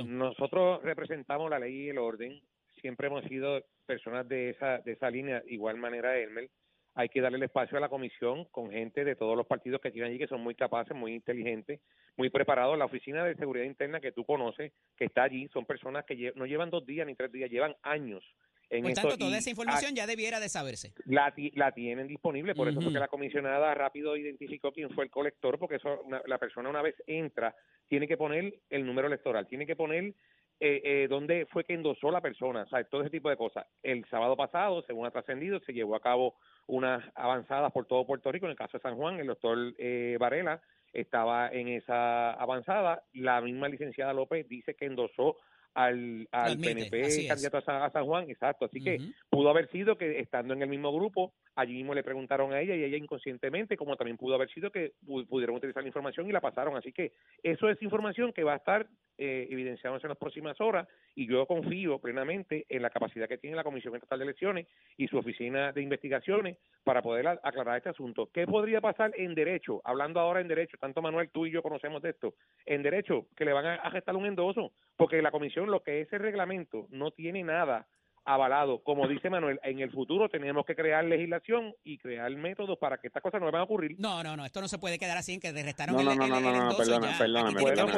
nosotros 0.07 0.83
representamos 0.83 1.49
la 1.51 1.59
ley 1.59 1.85
y 1.85 1.89
el 1.91 1.99
orden. 1.99 2.41
Siempre 2.81 3.07
hemos 3.07 3.25
sido 3.25 3.65
personas 3.87 4.29
de 4.29 4.51
esa, 4.51 4.79
de 4.79 4.93
esa 4.93 5.11
línea, 5.11 5.43
igual 5.47 5.77
manera 5.77 6.19
Elmer 6.19 6.51
hay 6.99 7.09
que 7.09 7.21
darle 7.21 7.39
el 7.39 7.45
espacio 7.45 7.79
a 7.79 7.81
la 7.81 7.89
comisión 7.89 8.47
con 8.47 8.73
gente 8.73 9.05
de 9.05 9.15
todos 9.15 9.37
los 9.37 9.47
partidos 9.47 9.81
que 9.81 9.93
tienen 9.93 10.11
allí, 10.11 10.19
que 10.19 10.27
son 10.27 10.41
muy 10.41 10.57
capaces, 10.57 10.97
muy 10.97 11.15
inteligentes, 11.15 11.81
muy 12.17 12.29
preparados. 12.29 12.77
La 12.77 12.87
oficina 12.87 13.25
de 13.25 13.37
seguridad 13.37 13.67
interna 13.67 14.01
que 14.01 14.11
tú 14.11 14.25
conoces, 14.25 14.73
que 14.97 15.05
está 15.05 15.23
allí, 15.23 15.47
son 15.53 15.65
personas 15.65 16.05
que 16.05 16.33
no 16.35 16.45
llevan 16.45 16.71
dos 16.71 16.85
días 16.85 17.07
ni 17.07 17.15
tres 17.15 17.31
días, 17.31 17.53
llevan 17.53 17.77
años. 17.85 18.25
En 18.69 18.83
por 18.83 18.93
tanto, 18.95 19.17
toda 19.17 19.39
esa 19.39 19.49
información 19.49 19.95
ya 19.95 20.09
debiera 20.09 20.41
de 20.41 20.49
saberse. 20.49 20.93
La, 21.05 21.33
la 21.55 21.71
tienen 21.71 22.09
disponible, 22.09 22.57
por 22.57 22.69
eso 22.69 22.81
porque 22.81 22.99
la 22.99 23.07
comisionada 23.07 23.73
rápido 23.75 24.17
identificó 24.17 24.73
quién 24.73 24.91
fue 24.91 25.05
el 25.05 25.11
colector, 25.11 25.57
porque 25.57 25.77
eso 25.77 26.03
la 26.27 26.39
persona 26.39 26.69
una 26.69 26.83
vez 26.83 26.97
entra 27.07 27.55
tiene 27.87 28.09
que 28.09 28.17
poner 28.17 28.59
el 28.71 28.85
número 28.85 29.07
electoral, 29.07 29.47
tiene 29.47 29.67
que 29.67 29.77
poner 29.77 30.15
eh, 30.61 30.81
eh, 30.85 31.07
dónde 31.09 31.47
fue 31.47 31.63
que 31.65 31.75
endosó 31.75 32.11
la 32.11 32.21
persona, 32.21 32.63
o 32.63 32.69
sea, 32.69 32.83
todo 32.85 33.03
ese 33.03 33.11
tipo 33.11 33.31
de 33.31 33.37
cosas. 33.37 33.67
El 33.83 34.05
sábado 34.07 34.37
pasado, 34.37 34.83
según 34.83 35.07
ha 35.07 35.11
trascendido, 35.11 35.61
se 35.61 35.73
llevó 35.73 35.95
a 35.95 36.01
cabo 36.01 36.35
unas 36.67 37.05
avanzadas 37.15 37.71
por 37.73 37.87
todo 37.87 38.07
Puerto 38.07 38.33
Rico. 38.33 38.47
En 38.47 38.51
el 38.51 38.59
caso 38.59 38.77
de 38.77 38.83
San 38.83 38.97
Juan, 38.97 39.21
el 39.21 39.29
doctor 39.29 39.57
eh, 39.79 40.17
Varela 40.19 40.61
estaba 40.93 41.49
en 41.49 41.69
esa 41.69 42.33
avanzada. 42.33 43.05
La 43.13 43.41
misma 43.41 43.69
licenciada 43.69 44.13
López 44.13 44.49
dice 44.49 44.75
que 44.75 44.87
endosó 44.87 45.37
al, 45.75 46.29
al 46.33 46.59
PNP 46.59 47.29
candidato 47.29 47.59
a 47.59 47.91
San, 47.91 48.05
Juan, 48.05 48.31
exacto. 48.31 48.65
Así 48.65 48.83
que 48.83 48.99
pudo 49.31 49.51
haber 49.51 49.71
sido 49.71 49.97
que 49.97 50.19
estando 50.19 50.55
en 50.55 50.63
el 50.63 50.69
mismo 50.69 50.93
grupo, 50.93 51.33
allí 51.55 51.75
mismo 51.75 51.95
le 51.95 52.03
preguntaron 52.03 52.53
a 52.53 52.61
ella 52.61 52.75
y 52.75 52.85
ella 52.85 52.97
inconscientemente, 52.97 53.77
como 53.77 53.97
también 53.97 54.17
pudo 54.17 54.35
haber 54.35 54.51
sido 54.51 54.71
que 54.71 54.93
pudieron 55.29 55.57
utilizar 55.57 55.83
la 55.83 55.89
información 55.89 56.29
y 56.29 56.33
la 56.33 56.41
pasaron. 56.41 56.77
Así 56.77 56.93
que 56.93 57.13
eso 57.43 57.69
es 57.69 57.81
información 57.83 58.33
que 58.33 58.45
va 58.45 58.55
a 58.55 58.57
estar 58.57 58.87
eh, 59.21 59.49
evidenciándose 59.51 60.07
en 60.07 60.11
las 60.11 60.19
próximas 60.19 60.61
horas 60.61 60.87
y 61.15 61.27
yo 61.27 61.45
confío 61.47 61.99
plenamente 61.99 62.67
en 62.69 62.83
la 62.83 62.91
capacidad 62.91 63.29
que 63.29 63.39
tiene 63.39 63.57
la 63.57 63.65
Comisión 63.65 63.95
Estatal 63.97 64.21
de 64.21 64.27
Elecciones 64.27 64.69
y 64.97 65.09
su 65.09 65.19
oficina 65.19 65.73
de 65.73 65.83
investigaciones 65.83 66.59
para 66.85 67.03
poder 67.03 67.27
aclarar 67.27 67.79
este 67.79 67.89
asunto. 67.89 68.31
¿Qué 68.33 68.47
podría 68.47 68.81
pasar 68.81 69.13
en 69.17 69.35
derecho? 69.35 69.81
Hablando 69.85 70.21
ahora 70.21 70.41
en 70.41 70.49
derecho, 70.49 70.77
tanto 70.79 71.03
Manuel, 71.03 71.31
tú 71.31 71.47
y 71.47 71.51
yo 71.51 71.63
conocemos 71.63 72.01
de 72.03 72.11
esto, 72.11 72.35
en 72.65 72.83
derecho, 72.83 73.27
que 73.37 73.45
le 73.45 73.53
van 73.53 73.67
a 73.67 73.91
gestar 73.91 74.15
un 74.15 74.27
endoso, 74.27 74.73
porque 74.97 75.21
la 75.21 75.33
Comisión, 75.33 75.68
lo 75.69 75.83
que 75.83 76.01
es 76.01 76.13
el 76.13 76.21
reglamento, 76.21 76.87
no 76.91 77.11
tiene 77.11 77.43
nada 77.45 77.87
avalado. 78.29 78.83
Como 78.83 79.09
dice 79.09 79.31
Manuel, 79.31 79.59
en 79.63 79.81
el 79.81 79.91
futuro 79.91 80.29
tenemos 80.29 80.67
que 80.67 80.75
crear 80.75 81.03
legislación 81.05 81.75
y 81.83 81.99
crear 81.99 82.31
métodos 82.37 82.79
para 82.79 82.99
que 82.99 83.07
estas 83.07 83.23
cosas 83.23 83.41
no 83.41 83.51
van 83.51 83.63
a 83.63 83.65
ocurrir. 83.65 83.97
No, 83.99 84.23
no, 84.23 84.37
no, 84.37 84.45
esto 84.45 84.61
no 84.61 84.69
se 84.69 84.79
puede 84.79 84.99
quedar 84.99 85.17
así 85.17 85.33
en 85.35 85.41
que 85.41 85.51
restaron 85.51 85.97
no, 85.97 86.03
no, 86.03 86.13
el, 86.13 86.19
no, 86.19 86.29
no, 86.29 86.41
no, 86.41 86.71
no, 86.71 86.77
perdóname, 86.77 87.15
perdóname, 87.19 87.63
perdóname, 87.63 87.93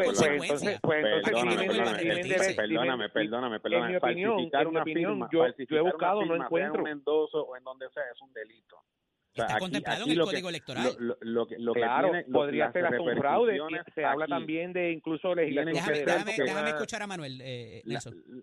perdóname, 2.54 3.08
perdóname, 3.08 3.60
perdóname, 3.60 3.60
En 3.64 3.90
mi 3.90 3.96
opinión, 3.96 4.50
en 4.52 4.70
mi 4.70 4.78
opinión, 4.78 5.28
yo, 5.32 5.46
yo 5.68 5.76
he 5.76 5.80
buscado, 5.80 6.24
no 6.24 6.36
encuentro. 6.36 6.82
un 6.82 6.88
endoso 6.88 7.42
o 7.42 7.56
en 7.56 7.64
donde 7.64 7.88
sea, 7.90 8.04
es 8.14 8.20
un 8.22 8.32
delito. 8.32 8.76
Está 9.34 9.58
contemplado 9.58 10.04
en 10.04 10.10
el 10.10 10.20
Código 10.20 10.48
Electoral. 10.48 10.96
Lo, 11.20 11.46
claro, 11.46 12.12
podría 12.32 12.72
ser 12.72 12.86
hasta 12.86 13.00
un 13.00 13.16
fraude. 13.16 13.58
Se 13.94 14.04
habla 14.04 14.26
también 14.26 14.72
de 14.72 14.92
incluso 14.92 15.34
legislación. 15.34 15.74
Déjame, 15.74 16.32
déjame, 16.36 16.70
escuchar 16.70 17.02
a 17.02 17.06
Manuel. 17.06 17.40
Eh, 17.42 17.82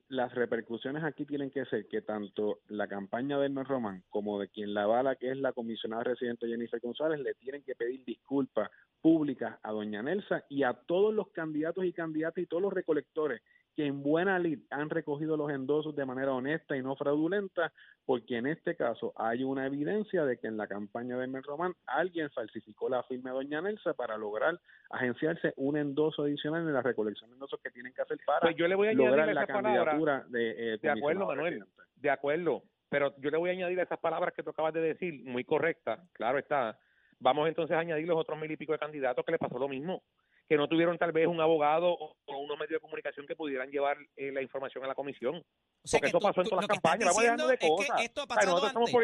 las 0.09 0.33
repercusiones 0.33 1.03
aquí 1.03 1.25
tienen 1.25 1.51
que 1.51 1.65
ser 1.65 1.87
que 1.87 2.01
tanto 2.01 2.59
la 2.67 2.87
campaña 2.87 3.37
de 3.37 3.47
Elmer 3.47 3.65
Román 3.65 4.03
como 4.09 4.39
de 4.39 4.47
quien 4.49 4.73
la 4.73 4.85
bala, 4.85 5.15
que 5.15 5.31
es 5.31 5.37
la 5.37 5.53
comisionada 5.53 6.03
residente 6.03 6.47
Jennifer 6.47 6.79
González, 6.79 7.19
le 7.19 7.33
tienen 7.35 7.63
que 7.63 7.75
pedir 7.75 8.03
disculpas 8.05 8.69
públicas 9.01 9.57
a 9.63 9.71
doña 9.71 10.01
Nelsa 10.01 10.45
y 10.49 10.63
a 10.63 10.73
todos 10.73 11.13
los 11.13 11.29
candidatos 11.29 11.85
y 11.85 11.93
candidatas 11.93 12.43
y 12.43 12.47
todos 12.47 12.63
los 12.63 12.73
recolectores 12.73 13.41
que 13.77 13.85
en 13.85 14.01
buena 14.01 14.39
lid 14.39 14.61
han 14.71 14.89
recogido 14.89 15.37
los 15.37 15.51
endosos 15.51 15.95
de 15.95 16.03
manera 16.03 16.33
honesta 16.33 16.75
y 16.75 16.81
no 16.81 16.95
fraudulenta, 16.95 17.71
porque 18.07 18.37
en 18.37 18.47
este 18.47 18.75
caso 18.75 19.13
hay 19.15 19.43
una 19.43 19.67
evidencia 19.67 20.25
de 20.25 20.39
que 20.39 20.47
en 20.47 20.57
la 20.57 20.65
campaña 20.65 21.15
de 21.15 21.27
Mel 21.27 21.43
Román 21.43 21.75
alguien 21.85 22.31
falsificó 22.31 22.89
la 22.89 23.03
firma 23.03 23.29
de 23.29 23.35
Doña 23.35 23.61
Nelsa 23.61 23.93
para 23.93 24.17
lograr 24.17 24.59
agenciarse 24.89 25.53
un 25.57 25.77
endoso 25.77 26.23
adicional 26.23 26.63
en 26.63 26.73
la 26.73 26.81
recolección 26.81 27.29
de 27.29 27.35
endosos 27.35 27.59
que 27.61 27.69
tienen 27.69 27.93
que 27.93 28.01
hacer 28.01 28.17
para 28.25 28.39
pues 28.39 28.55
yo 28.55 28.67
le 28.67 28.73
voy 28.73 28.87
a 28.87 28.93
lograr 28.93 29.31
la 29.31 29.45
candidatura 29.45 30.25
de 30.27 30.73
eh, 30.73 30.77
De 30.81 30.89
acuerdo, 30.89 31.27
Manuel, 31.27 31.63
de 31.97 32.09
acuerdo, 32.09 32.63
pero 32.89 33.13
yo 33.19 33.29
le 33.29 33.37
voy 33.37 33.51
a 33.51 33.53
añadir 33.53 33.79
a 33.79 33.83
esas 33.83 33.99
palabras 33.99 34.33
que 34.33 34.41
tú 34.41 34.49
acabas 34.49 34.73
de 34.73 34.81
decir, 34.81 35.23
muy 35.23 35.43
correcta, 35.43 36.03
claro 36.13 36.39
está. 36.39 36.79
Vamos 37.19 37.47
entonces 37.47 37.77
a 37.77 37.79
añadir 37.79 38.07
los 38.07 38.17
otros 38.17 38.39
mil 38.39 38.49
y 38.49 38.57
pico 38.57 38.73
de 38.73 38.79
candidatos 38.79 39.23
que 39.23 39.33
le 39.33 39.37
pasó 39.37 39.59
lo 39.59 39.67
mismo 39.67 40.01
que 40.47 40.55
no 40.55 40.67
tuvieron 40.67 40.97
tal 40.97 41.11
vez 41.11 41.27
un 41.27 41.41
abogado 41.41 41.89
o, 41.89 42.15
unos 42.37 42.57
medios 42.57 42.77
de 42.77 42.79
comunicación 42.79 43.25
que 43.27 43.35
pudieran 43.35 43.69
llevar 43.69 43.97
eh, 44.15 44.31
la 44.31 44.41
información 44.41 44.83
a 44.83 44.87
la 44.87 44.95
comisión. 44.95 45.43
Porque 45.91 46.07
eso 46.07 46.19
pasó 46.19 46.41
en 46.41 46.49
todas 46.49 46.63
las 46.63 46.75
campañas. 46.75 47.05
Vamos 47.05 47.21
dejando 47.21 47.47
de 47.47 47.57
cosas. 47.57 48.01
esto 48.01 48.21
ha 48.21 48.27
pasado 48.27 48.65
antes. 48.65 48.95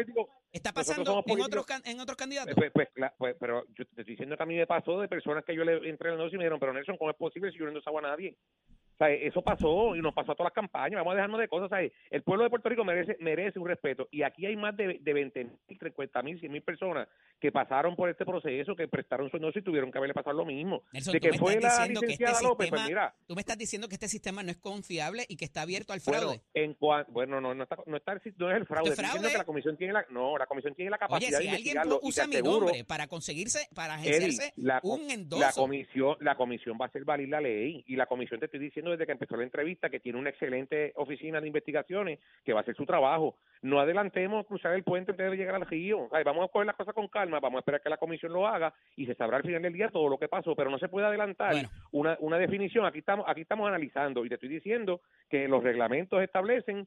Está 0.52 0.72
pasando 0.72 1.22
en 1.26 1.40
otros, 1.40 1.66
en 1.84 2.00
otros 2.00 2.16
candidatos. 2.16 2.54
Pues, 2.54 2.70
pues, 2.72 2.88
pues, 3.18 3.36
pero 3.38 3.64
yo 3.68 3.84
te 3.84 4.00
estoy 4.00 4.04
diciendo 4.04 4.36
que 4.36 4.42
a 4.42 4.46
mí 4.46 4.56
me 4.56 4.66
pasó 4.66 5.00
de 5.00 5.08
personas 5.08 5.44
que 5.44 5.54
yo 5.54 5.64
le 5.64 5.88
entré 5.88 6.08
en 6.08 6.14
el 6.14 6.18
negocio 6.18 6.36
y 6.36 6.38
me 6.38 6.44
dijeron, 6.44 6.60
pero 6.60 6.72
Nelson, 6.72 6.96
¿cómo 6.96 7.10
es 7.10 7.16
posible 7.16 7.50
si 7.50 7.58
yo 7.58 7.64
no 7.64 7.70
endosaba 7.70 7.98
a 8.00 8.02
nadie? 8.02 8.36
O 8.94 8.96
sea, 8.98 9.10
eso 9.10 9.42
pasó 9.42 9.96
y 9.96 10.00
nos 10.00 10.14
pasó 10.14 10.32
a 10.32 10.34
todas 10.34 10.50
las 10.50 10.54
campañas. 10.54 10.98
Vamos 10.98 11.12
a 11.12 11.16
dejarnos 11.16 11.40
de 11.40 11.48
cosas. 11.48 11.68
¿sabes? 11.68 11.92
El 12.10 12.22
pueblo 12.22 12.44
de 12.44 12.50
Puerto 12.50 12.68
Rico 12.68 12.84
merece, 12.84 13.16
merece 13.20 13.58
un 13.58 13.66
respeto. 13.66 14.08
Y 14.12 14.22
aquí 14.22 14.46
hay 14.46 14.56
más 14.56 14.76
de, 14.76 14.98
de 15.00 15.12
20 15.12 15.44
mil, 15.44 15.78
50 15.78 16.22
mil, 16.22 16.38
100 16.40 16.52
mil 16.52 16.62
personas 16.62 17.08
que 17.40 17.50
pasaron 17.52 17.96
por 17.96 18.08
este 18.08 18.24
proceso, 18.24 18.74
que 18.76 18.88
prestaron 18.88 19.30
su 19.30 19.36
y 19.36 19.62
tuvieron 19.62 19.90
que 19.92 19.98
haberle 19.98 20.14
pasado 20.14 20.36
lo 20.36 20.44
mismo. 20.44 20.82
Nelson, 20.92 21.12
de 21.12 21.20
tú 21.20 21.24
que 21.26 21.32
me 21.32 21.38
fue 21.38 21.52
estás 21.54 21.64
la 21.64 21.78
diciendo 21.78 22.00
que 22.00 22.06
este 22.06 22.22
licenciada 22.24 22.48
López, 22.48 22.68
pues 22.70 22.80
sistema- 22.80 22.88
mira, 22.88 23.14
Tú 23.26 23.34
me 23.34 23.40
estás 23.40 23.58
diciendo 23.58 23.88
que 23.88 23.94
este 23.94 24.08
sistema 24.08 24.42
no 24.42 24.50
es 24.50 24.56
confiable 24.56 25.26
y 25.28 25.36
que 25.36 25.44
está 25.44 25.62
abierto 25.62 25.92
al 25.92 26.00
fraude. 26.00 26.24
bueno, 26.26 26.42
en 26.54 26.74
cuan- 26.74 27.06
bueno, 27.10 27.40
no, 27.40 27.54
no, 27.54 27.62
está, 27.64 27.76
no, 27.86 27.96
está, 27.96 28.14
no 28.14 28.50
es 28.50 28.56
el 28.56 28.66
fraude. 28.66 28.90
¿Esto 28.90 29.02
es 29.02 29.04
Estoy 29.04 29.04
diciendo 29.04 29.18
fraude? 29.18 29.32
que 29.32 29.38
la 29.38 29.44
comisión 29.44 29.76
tiene 29.76 29.92
la, 29.92 30.06
no, 30.10 30.38
la 30.38 30.46
comisión 30.46 30.74
tiene 30.74 30.90
la 30.90 30.96
Oye, 30.96 31.00
capacidad 31.08 31.38
si 31.40 31.44
de 31.44 31.50
alguien 31.50 31.78
usa 32.02 32.26
mi 32.26 32.34
aseguro, 32.36 32.60
nombre 32.66 32.84
para 32.84 33.06
conseguirse, 33.08 33.68
para 33.74 33.96
Eddie, 34.00 34.10
ejercerse 34.10 34.52
la, 34.56 34.80
co- 34.80 34.94
un 34.94 35.06
la 35.08 35.14
endoso, 35.14 35.60
comisión, 35.60 36.16
la 36.20 36.36
comisión 36.36 36.78
va 36.80 36.86
a 36.86 36.88
hacer 36.88 37.04
valer 37.04 37.28
la 37.28 37.40
ley 37.40 37.84
y 37.86 37.96
la 37.96 38.06
comisión 38.06 38.38
te 38.40 38.46
estoy 38.46 38.60
diciendo 38.84 38.90
desde 38.92 39.06
que 39.06 39.12
empezó 39.12 39.36
la 39.36 39.44
entrevista 39.44 39.88
que 39.90 40.00
tiene 40.00 40.18
una 40.18 40.30
excelente 40.30 40.92
oficina 40.96 41.40
de 41.40 41.46
investigaciones 41.46 42.18
que 42.44 42.52
va 42.52 42.60
a 42.60 42.62
hacer 42.62 42.76
su 42.76 42.84
trabajo. 42.84 43.36
No 43.62 43.80
adelantemos 43.80 44.46
cruzar 44.46 44.74
el 44.74 44.82
puente 44.84 45.12
antes 45.12 45.30
de 45.30 45.36
llegar 45.36 45.54
al 45.54 45.66
río. 45.66 46.00
O 46.02 46.08
sea, 46.10 46.22
vamos 46.22 46.44
a 46.44 46.48
coger 46.52 46.66
las 46.66 46.76
cosas 46.76 46.94
con 46.94 47.08
calma, 47.08 47.40
vamos 47.40 47.58
a 47.58 47.60
esperar 47.60 47.80
que 47.80 47.88
la 47.88 47.96
comisión 47.96 48.32
lo 48.32 48.46
haga 48.46 48.74
y 48.96 49.06
se 49.06 49.14
sabrá 49.14 49.38
al 49.38 49.42
final 49.42 49.62
del 49.62 49.72
día 49.72 49.88
todo 49.88 50.08
lo 50.08 50.18
que 50.18 50.28
pasó, 50.28 50.54
pero 50.54 50.70
no 50.70 50.78
se 50.78 50.88
puede 50.88 51.06
adelantar 51.06 51.52
Bueno. 51.52 51.68
una, 51.92 52.16
una 52.20 52.38
definición. 52.38 52.84
Aquí 52.84 52.98
estamos, 52.98 53.24
aquí 53.28 53.40
estamos 53.40 53.66
analizando 53.68 54.24
y 54.24 54.28
te 54.28 54.34
estoy 54.34 54.48
diciendo 54.50 55.00
que 55.30 55.48
los 55.48 55.62
reglamentos 55.62 56.22
establecen 56.22 56.86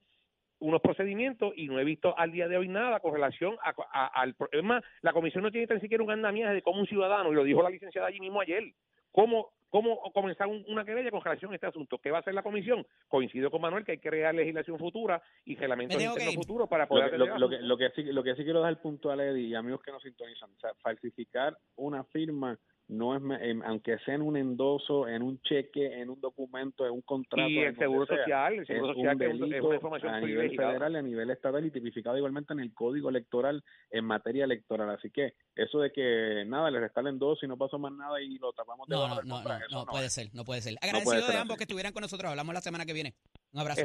unos 0.59 0.81
procedimientos 0.81 1.53
y 1.55 1.67
no 1.67 1.79
he 1.79 1.83
visto 1.83 2.17
al 2.17 2.31
día 2.31 2.47
de 2.47 2.57
hoy 2.57 2.67
nada 2.67 2.99
con 2.99 3.13
relación 3.13 3.55
a, 3.63 3.73
a- 3.91 4.07
al 4.21 4.33
pro- 4.33 4.49
es 4.51 4.63
más 4.63 4.83
la 5.01 5.13
comisión 5.13 5.43
no 5.43 5.51
tiene 5.51 5.67
tan 5.67 5.79
siquiera 5.79 6.03
un 6.03 6.09
andamiaje 6.09 6.53
de 6.55 6.61
cómo 6.63 6.79
un 6.79 6.87
ciudadano 6.87 7.31
y 7.31 7.35
lo 7.35 7.43
dijo 7.43 7.61
la 7.61 7.69
licenciada 7.69 8.07
allí 8.07 8.19
mismo 8.19 8.41
ayer 8.41 8.63
cómo 9.11 9.49
cómo 9.69 10.01
comenzar 10.13 10.47
un- 10.47 10.63
una 10.67 10.85
querella 10.85 11.11
con 11.11 11.21
relación 11.21 11.51
a 11.51 11.55
este 11.55 11.67
asunto. 11.67 11.97
Qué 11.99 12.11
va 12.11 12.17
a 12.17 12.21
hacer 12.21 12.33
la 12.33 12.43
comisión 12.43 12.85
coincido 13.07 13.51
con 13.51 13.61
Manuel 13.61 13.83
que 13.85 13.93
hay 13.93 13.97
que 13.99 14.09
crear 14.09 14.33
legislación 14.33 14.77
futura 14.79 15.21
y 15.45 15.55
reglamentos 15.55 15.95
internos 16.01 16.35
futuros 16.35 16.69
para 16.69 16.83
Lo 16.85 16.89
poder 16.89 17.19
lo, 17.19 17.49
que, 17.49 17.57
lo, 17.59 17.77
que 17.77 17.89
sí, 17.91 18.03
lo 18.03 18.23
que 18.23 18.35
sí 18.35 18.43
quiero 18.43 18.59
dejar 18.59 18.81
puntual, 18.81 19.19
Eddie, 19.19 19.47
y 19.47 19.55
amigos 19.55 19.81
que 19.81 19.91
nos 19.91 20.01
sintonizan, 20.03 20.49
o 20.51 20.59
sea, 20.59 20.73
falsificar 20.81 21.57
una 21.75 22.03
firma 22.05 22.57
no 22.89 23.15
es, 23.15 23.41
em, 23.41 23.61
aunque 23.63 23.97
sea 23.99 24.15
en 24.15 24.21
un 24.21 24.37
endoso, 24.37 25.07
en 25.07 25.21
un 25.21 25.41
cheque, 25.41 25.99
en 26.01 26.09
un 26.09 26.21
documento, 26.21 26.85
en 26.85 26.93
un 26.93 27.01
contrato. 27.01 27.49
y 27.49 27.57
en 27.59 27.65
el 27.67 27.77
seguro 27.77 28.05
sea, 28.05 28.17
social 28.19 28.53
el 28.53 28.59
es 28.61 28.67
seguro 28.67 28.87
un 28.89 28.95
social 28.95 29.13
es 29.13 29.19
delito 29.39 29.67
una 29.67 29.75
información 29.75 30.13
a 30.13 30.21
nivel 30.21 30.55
federal 30.55 30.93
y 30.93 30.95
a 30.95 31.01
nivel 31.01 31.29
estatal 31.29 31.65
y 31.65 31.71
tipificado 31.71 32.17
igualmente 32.17 32.53
en 32.53 32.59
el 32.61 32.73
código 32.73 33.09
electoral 33.09 33.61
en 33.91 34.05
materia 34.05 34.45
electoral. 34.45 34.89
Así 34.89 35.09
que 35.11 35.33
eso 35.55 35.79
de 35.79 35.91
que 35.91 36.45
nada, 36.47 36.71
le 36.71 36.79
resta 36.79 37.01
el 37.01 37.07
endoso 37.07 37.45
y 37.45 37.49
no 37.49 37.57
pasó 37.57 37.77
más 37.77 37.91
nada 37.91 38.21
y 38.21 38.37
lo 38.37 38.53
tapamos 38.53 38.87
de 38.87 38.95
no, 38.95 39.07
no, 39.07 39.15
no, 39.15 39.21
no, 39.23 39.43
no 39.43 39.59
no 39.79 39.85
puede 39.85 40.09
ser, 40.09 40.29
no 40.33 40.45
puede 40.45 40.61
ser. 40.61 40.75
puede 40.79 40.87
Agradecido 40.89 41.25
ser 41.25 41.33
de 41.35 41.41
ambos 41.41 41.55
así. 41.55 41.57
que 41.57 41.63
estuvieran 41.65 41.91
con 41.93 42.01
nosotros. 42.01 42.29
Hablamos 42.31 42.53
la 42.53 42.61
semana 42.61 42.85
que 42.85 42.93
viene. 42.93 43.15
Un 43.51 43.59
abrazo, 43.59 43.81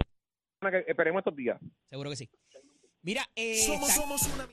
esperemos 0.86 1.20
estos 1.20 1.34
días 1.36 1.58
seguro 1.88 2.10
que 2.10 2.16
sí. 2.16 2.30
Mira, 3.02 3.22
eh, 3.34 3.56
Somos, 3.56 3.88
está- 3.88 4.00
somos 4.00 4.22
una. 4.34 4.46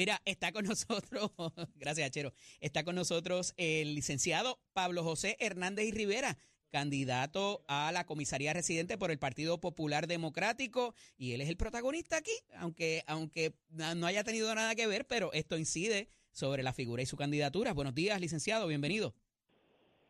Mira, 0.00 0.22
está 0.24 0.50
con 0.50 0.64
nosotros, 0.64 1.30
gracias 1.76 2.08
Achero, 2.08 2.32
está 2.62 2.84
con 2.84 2.94
nosotros 2.94 3.52
el 3.58 3.94
licenciado 3.94 4.58
Pablo 4.72 5.04
José 5.04 5.36
Hernández 5.40 5.88
y 5.88 5.90
Rivera, 5.90 6.38
candidato 6.70 7.66
a 7.68 7.92
la 7.92 8.06
comisaría 8.06 8.54
residente 8.54 8.96
por 8.96 9.10
el 9.10 9.18
Partido 9.18 9.60
Popular 9.60 10.06
Democrático, 10.06 10.94
y 11.18 11.32
él 11.32 11.42
es 11.42 11.50
el 11.50 11.58
protagonista 11.58 12.16
aquí, 12.16 12.32
aunque, 12.56 13.02
aunque 13.06 13.52
no 13.68 14.06
haya 14.06 14.24
tenido 14.24 14.54
nada 14.54 14.74
que 14.74 14.86
ver, 14.86 15.06
pero 15.06 15.34
esto 15.34 15.58
incide 15.58 16.08
sobre 16.30 16.62
la 16.62 16.72
figura 16.72 17.02
y 17.02 17.06
su 17.06 17.18
candidatura. 17.18 17.74
Buenos 17.74 17.94
días, 17.94 18.18
licenciado, 18.22 18.68
bienvenido. 18.68 19.14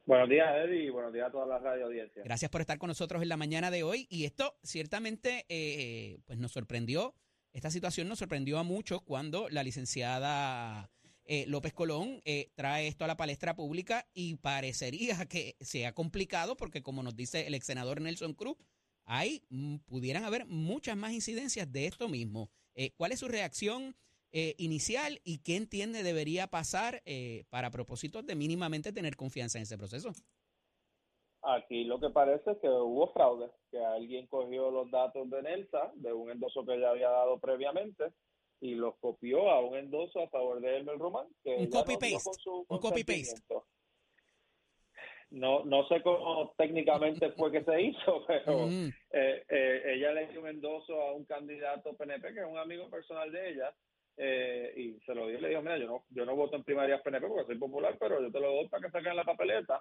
Buenos 0.07 0.29
días, 0.29 0.55
Eddie, 0.55 0.85
y 0.85 0.91
buenos 0.91 1.13
días 1.13 1.27
a 1.27 1.33
toda 1.33 1.47
la 1.47 1.59
radio. 1.59 1.89
Gracias 2.25 2.49
por 2.49 2.61
estar 2.61 2.79
con 2.79 2.87
nosotros 2.87 3.23
en 3.23 3.29
la 3.29 3.37
mañana 3.37 3.73
de 3.73 3.83
hoy. 3.83 4.07
Y 4.09 4.25
esto 4.25 4.57
ciertamente 4.63 5.47
eh, 5.49 6.21
pues 6.27 6.39
nos 6.39 6.53
sorprendió, 6.53 7.17
esta 7.53 7.71
situación 7.71 8.09
nos 8.09 8.19
sorprendió 8.19 8.59
a 8.59 8.63
muchos 8.63 9.03
cuando 9.03 9.49
la 9.49 9.63
licenciada 9.63 10.91
eh, 11.25 11.45
López 11.47 11.73
Colón 11.73 12.21
eh, 12.25 12.51
trae 12.55 12.89
esto 12.89 13.05
a 13.05 13.09
la 13.09 13.17
palestra 13.17 13.55
pública 13.55 14.09
y 14.15 14.37
parecería 14.37 15.25
que 15.29 15.57
sea 15.61 15.93
complicado 15.93 16.57
porque 16.57 16.83
como 16.83 17.03
nos 17.03 17.17
dice 17.17 17.47
el 17.47 17.55
ex 17.55 17.67
senador 17.67 18.01
Nelson 18.01 18.35
Cruz, 18.35 18.57
hay, 19.05 19.43
mm, 19.49 19.77
pudieran 19.87 20.25
haber 20.25 20.47
muchas 20.47 20.97
más 20.97 21.13
incidencias 21.13 21.71
de 21.71 21.87
esto 21.87 22.09
mismo. 22.09 22.51
Eh, 22.75 22.93
¿Cuál 22.97 23.13
es 23.13 23.21
su 23.21 23.29
reacción 23.29 23.97
inicial 24.59 25.21
y 25.25 25.39
qué 25.39 25.57
entiende 25.57 26.05
debería 26.05 26.47
pasar 26.47 27.03
para 27.49 27.73
propósitos 27.73 28.25
de 28.25 28.37
mínimamente 28.37 28.93
tener 28.93 29.17
confianza 29.17 29.59
en 29.59 29.63
ese 29.63 29.77
proceso? 29.77 30.15
Aquí 31.55 31.85
lo 31.85 31.99
que 31.99 32.11
parece 32.11 32.53
es 32.53 32.59
que 32.59 32.69
hubo 32.69 33.13
fraude, 33.13 33.51
que 33.71 33.79
alguien 33.85 34.27
cogió 34.27 34.71
los 34.71 34.91
datos 34.91 35.29
de 35.31 35.43
Nelsa, 35.43 35.91
de 35.95 36.13
un 36.13 36.31
endoso 36.31 36.65
que 36.65 36.79
ya 36.79 36.91
había 36.91 37.09
dado 37.11 37.39
previamente, 37.39 38.13
y 38.61 38.75
los 38.75 38.97
copió 38.99 39.51
a 39.51 39.61
un 39.61 39.77
endoso 39.77 40.21
a 40.23 40.29
favor 40.29 40.61
de 40.61 40.77
Elmer 40.77 40.99
Román. 40.99 41.27
Que 41.43 41.57
Un 41.57 41.65
no 41.65 41.71
copy-paste, 41.71 42.31
su 42.39 42.67
un 42.69 42.79
copy-paste. 42.79 43.41
No, 45.31 45.65
no 45.65 45.87
sé 45.87 46.03
cómo 46.03 46.53
técnicamente 46.59 47.31
fue 47.33 47.53
que 47.53 47.63
se 47.63 47.81
hizo, 47.81 48.25
pero 48.27 48.67
Mm. 48.67 48.89
eh, 49.13 49.45
eh, 49.49 49.83
ella 49.95 50.13
le 50.13 50.27
dio 50.27 50.41
un 50.41 50.49
endoso 50.49 51.01
a 51.01 51.13
un 51.13 51.25
candidato 51.25 51.95
PNP 51.97 52.35
que 52.35 52.41
es 52.41 52.47
un 52.47 52.59
amigo 52.59 52.91
personal 52.91 53.31
de 53.31 53.51
ella 53.51 53.73
eh, 54.17 54.73
y 54.77 55.01
se 55.07 55.15
lo 55.15 55.29
dio 55.29 55.39
y 55.39 55.41
le 55.41 55.49
dijo 55.51 55.63
mira 55.63 55.79
yo 55.79 55.87
no 55.87 56.05
yo 56.11 56.25
no 56.27 56.35
voto 56.35 56.57
en 56.57 56.65
primarias 56.65 57.01
PNP 57.03 57.29
porque 57.29 57.47
soy 57.47 57.59
popular 57.59 57.97
pero 57.99 58.21
yo 58.21 58.31
te 58.33 58.41
lo 58.41 58.53
doy 58.53 58.69
para 58.69 58.85
que 58.85 58.91
saquen 58.91 59.15
la 59.17 59.25
papeleta 59.25 59.81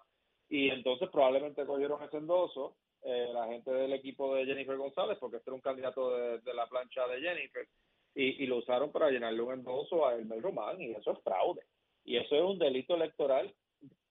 y 0.50 0.70
entonces 0.70 1.10
probablemente 1.10 1.65
cogieron 1.65 2.03
ese 2.03 2.18
endoso 2.18 2.75
eh, 3.03 3.29
la 3.32 3.48
gente 3.48 3.72
del 3.72 3.94
equipo 3.94 4.36
de 4.36 4.46
Jennifer 4.46 4.75
González 4.75 5.18
porque 5.20 5.38
este 5.38 5.50
era 5.50 5.56
un 5.56 5.62
candidato 5.62 6.18
de, 6.18 6.39
de 6.39 6.53
la 6.53 6.68
plancha 6.68 7.08
de 7.08 7.22
Jennifer 7.22 7.68
y, 8.15 8.44
y 8.44 8.48
lo 8.48 8.58
usaron 8.58 8.91
para 8.91 9.10
llenarle 9.10 9.41
un 9.41 9.53
endoso 9.53 10.06
a 10.06 10.15
Elmer 10.15 10.41
Román 10.41 10.82
y 10.82 10.91
eso 10.91 11.12
es 11.12 11.20
fraude. 11.24 11.62
Y 12.03 12.18
eso 12.18 12.36
es 12.36 12.41
un 12.41 12.58
delito 12.58 12.96
electoral 12.96 13.53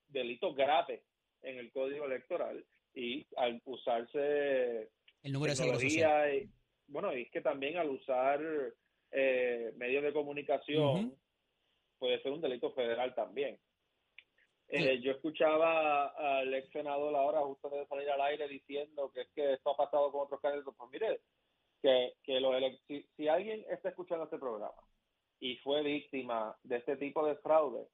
delito 0.08 0.54
grave 0.54 1.02
en 1.42 1.58
el 1.58 1.70
código 1.70 2.06
electoral 2.06 2.64
y 2.94 3.26
al 3.36 3.60
usarse 3.64 4.88
El 5.22 5.32
número 5.32 5.52
de 5.52 5.58
tecnología 5.58 6.34
y, 6.34 6.48
bueno 6.86 7.14
y 7.16 7.22
es 7.22 7.30
que 7.30 7.40
también 7.40 7.76
al 7.76 7.90
usar 7.90 8.40
eh, 9.10 9.72
medios 9.76 10.02
de 10.02 10.12
comunicación 10.12 11.14
puede 11.98 12.20
ser 12.22 12.32
un 12.32 12.40
delito 12.40 12.72
federal 12.72 13.14
también 13.14 13.58
Eh, 14.70 15.00
yo 15.00 15.12
escuchaba 15.12 16.08
al 16.08 16.52
ex 16.54 16.70
senador 16.70 17.14
ahora 17.16 17.40
justo 17.40 17.68
antes 17.68 17.80
de 17.80 17.86
salir 17.86 18.10
al 18.10 18.20
aire 18.20 18.48
diciendo 18.48 19.10
que 19.12 19.22
es 19.22 19.28
que 19.34 19.54
esto 19.54 19.70
ha 19.70 19.76
pasado 19.76 20.12
con 20.12 20.22
otros 20.22 20.40
candidatos 20.42 20.74
pues 20.76 20.90
mire 20.90 21.20
que, 21.82 22.12
que 22.22 22.38
los 22.40 22.52
elec- 22.54 22.80
si, 22.86 23.02
si 23.16 23.28
alguien 23.28 23.64
está 23.70 23.88
escuchando 23.90 24.24
este 24.24 24.38
programa 24.38 24.74
y 25.40 25.56
fue 25.58 25.82
víctima 25.82 26.56
de 26.64 26.76
este 26.76 26.96
tipo 26.96 27.24
de 27.26 27.36
fraude 27.36 27.88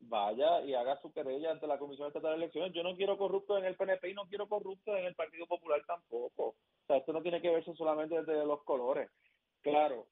vaya 0.00 0.62
y 0.62 0.74
haga 0.74 1.00
su 1.02 1.12
querella 1.12 1.50
ante 1.50 1.66
la 1.66 1.78
Comisión 1.78 2.08
Estatal 2.08 2.30
de 2.32 2.36
Elecciones. 2.44 2.72
Yo 2.72 2.82
no 2.82 2.96
quiero 2.96 3.18
corruptos 3.18 3.58
en 3.58 3.66
el 3.66 3.76
PNP 3.76 4.10
y 4.10 4.14
no 4.14 4.26
quiero 4.28 4.48
corruptos 4.48 4.96
en 4.98 5.04
el 5.06 5.14
Partido 5.14 5.46
Popular 5.46 5.82
tampoco. 5.86 6.48
O 6.48 6.56
sea, 6.86 6.96
esto 6.98 7.12
no 7.12 7.22
tiene 7.22 7.42
que 7.42 7.50
verse 7.50 7.74
solamente 7.74 8.14
desde 8.22 8.46
los 8.46 8.62
colores. 8.64 9.10
Claro, 9.62 10.06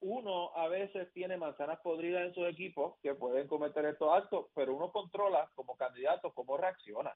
uno 0.00 0.50
a 0.56 0.68
veces 0.68 1.12
tiene 1.12 1.36
manzanas 1.36 1.80
podridas 1.80 2.22
en 2.22 2.34
sus 2.34 2.48
equipos 2.48 2.94
que 3.02 3.14
pueden 3.14 3.46
cometer 3.46 3.84
estos 3.84 4.12
actos, 4.12 4.46
pero 4.54 4.74
uno 4.74 4.90
controla 4.90 5.50
como 5.54 5.76
candidato 5.76 6.32
cómo 6.32 6.56
reacciona. 6.56 7.14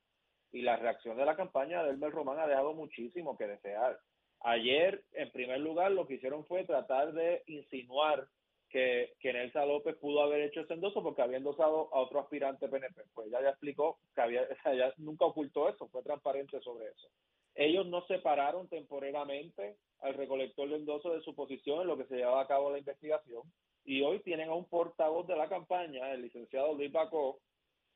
Y 0.53 0.63
la 0.63 0.77
reacción 0.77 1.17
de 1.17 1.25
la 1.25 1.37
campaña 1.37 1.83
de 1.83 1.91
Elmer 1.91 2.13
Román 2.13 2.39
ha 2.39 2.47
dejado 2.47 2.75
muchísimo 2.75 3.37
que 3.37 3.47
desear. 3.47 3.99
Ayer, 4.41 5.03
en 5.13 5.33
primer 5.33 5.61
lugar, 5.61 5.91
lo 5.93 6.07
que 6.07 6.15
hicieron 6.15 6.45
fue 6.45 6.65
tratar 6.65 7.13
de 7.13 7.43
insinuar 7.47 8.29
que, 8.69 9.15
que 9.19 9.33
Nelsa 9.33 9.65
López 9.65 9.97
pudo 9.97 10.23
haber 10.23 10.43
hecho 10.43 10.61
ese 10.61 10.75
endoso 10.75 11.03
porque 11.03 11.23
había 11.23 11.39
endosado 11.39 11.89
a 11.95 12.01
otro 12.01 12.21
aspirante 12.21 12.69
PNP. 12.69 13.03
Pues 13.15 13.29
ella 13.29 13.41
ya 13.41 13.49
explicó 13.51 13.99
que 14.15 14.21
había, 14.21 14.43
ella 14.67 14.93
nunca 14.99 15.25
ocultó 15.25 15.69
eso, 15.69 15.89
fue 15.89 16.03
transparente 16.03 16.61
sobre 16.61 16.87
eso. 16.89 17.09
Ellos 17.55 17.87
no 17.87 18.05
separaron 18.07 18.69
temporalmente 18.69 19.77
al 20.01 20.15
recolector 20.15 20.69
de 20.69 20.77
de 21.11 21.23
su 21.23 21.35
posición 21.35 21.81
en 21.81 21.87
lo 21.87 21.97
que 21.97 22.07
se 22.07 22.17
llevaba 22.17 22.43
a 22.43 22.47
cabo 22.49 22.71
la 22.71 22.79
investigación 22.79 23.43
y 23.85 24.03
hoy 24.03 24.21
tienen 24.21 24.49
a 24.49 24.55
un 24.55 24.69
portavoz 24.69 25.27
de 25.27 25.37
la 25.37 25.49
campaña, 25.49 26.13
el 26.13 26.23
licenciado 26.23 26.75
Luis 26.75 26.91
Bacó, 26.91 27.39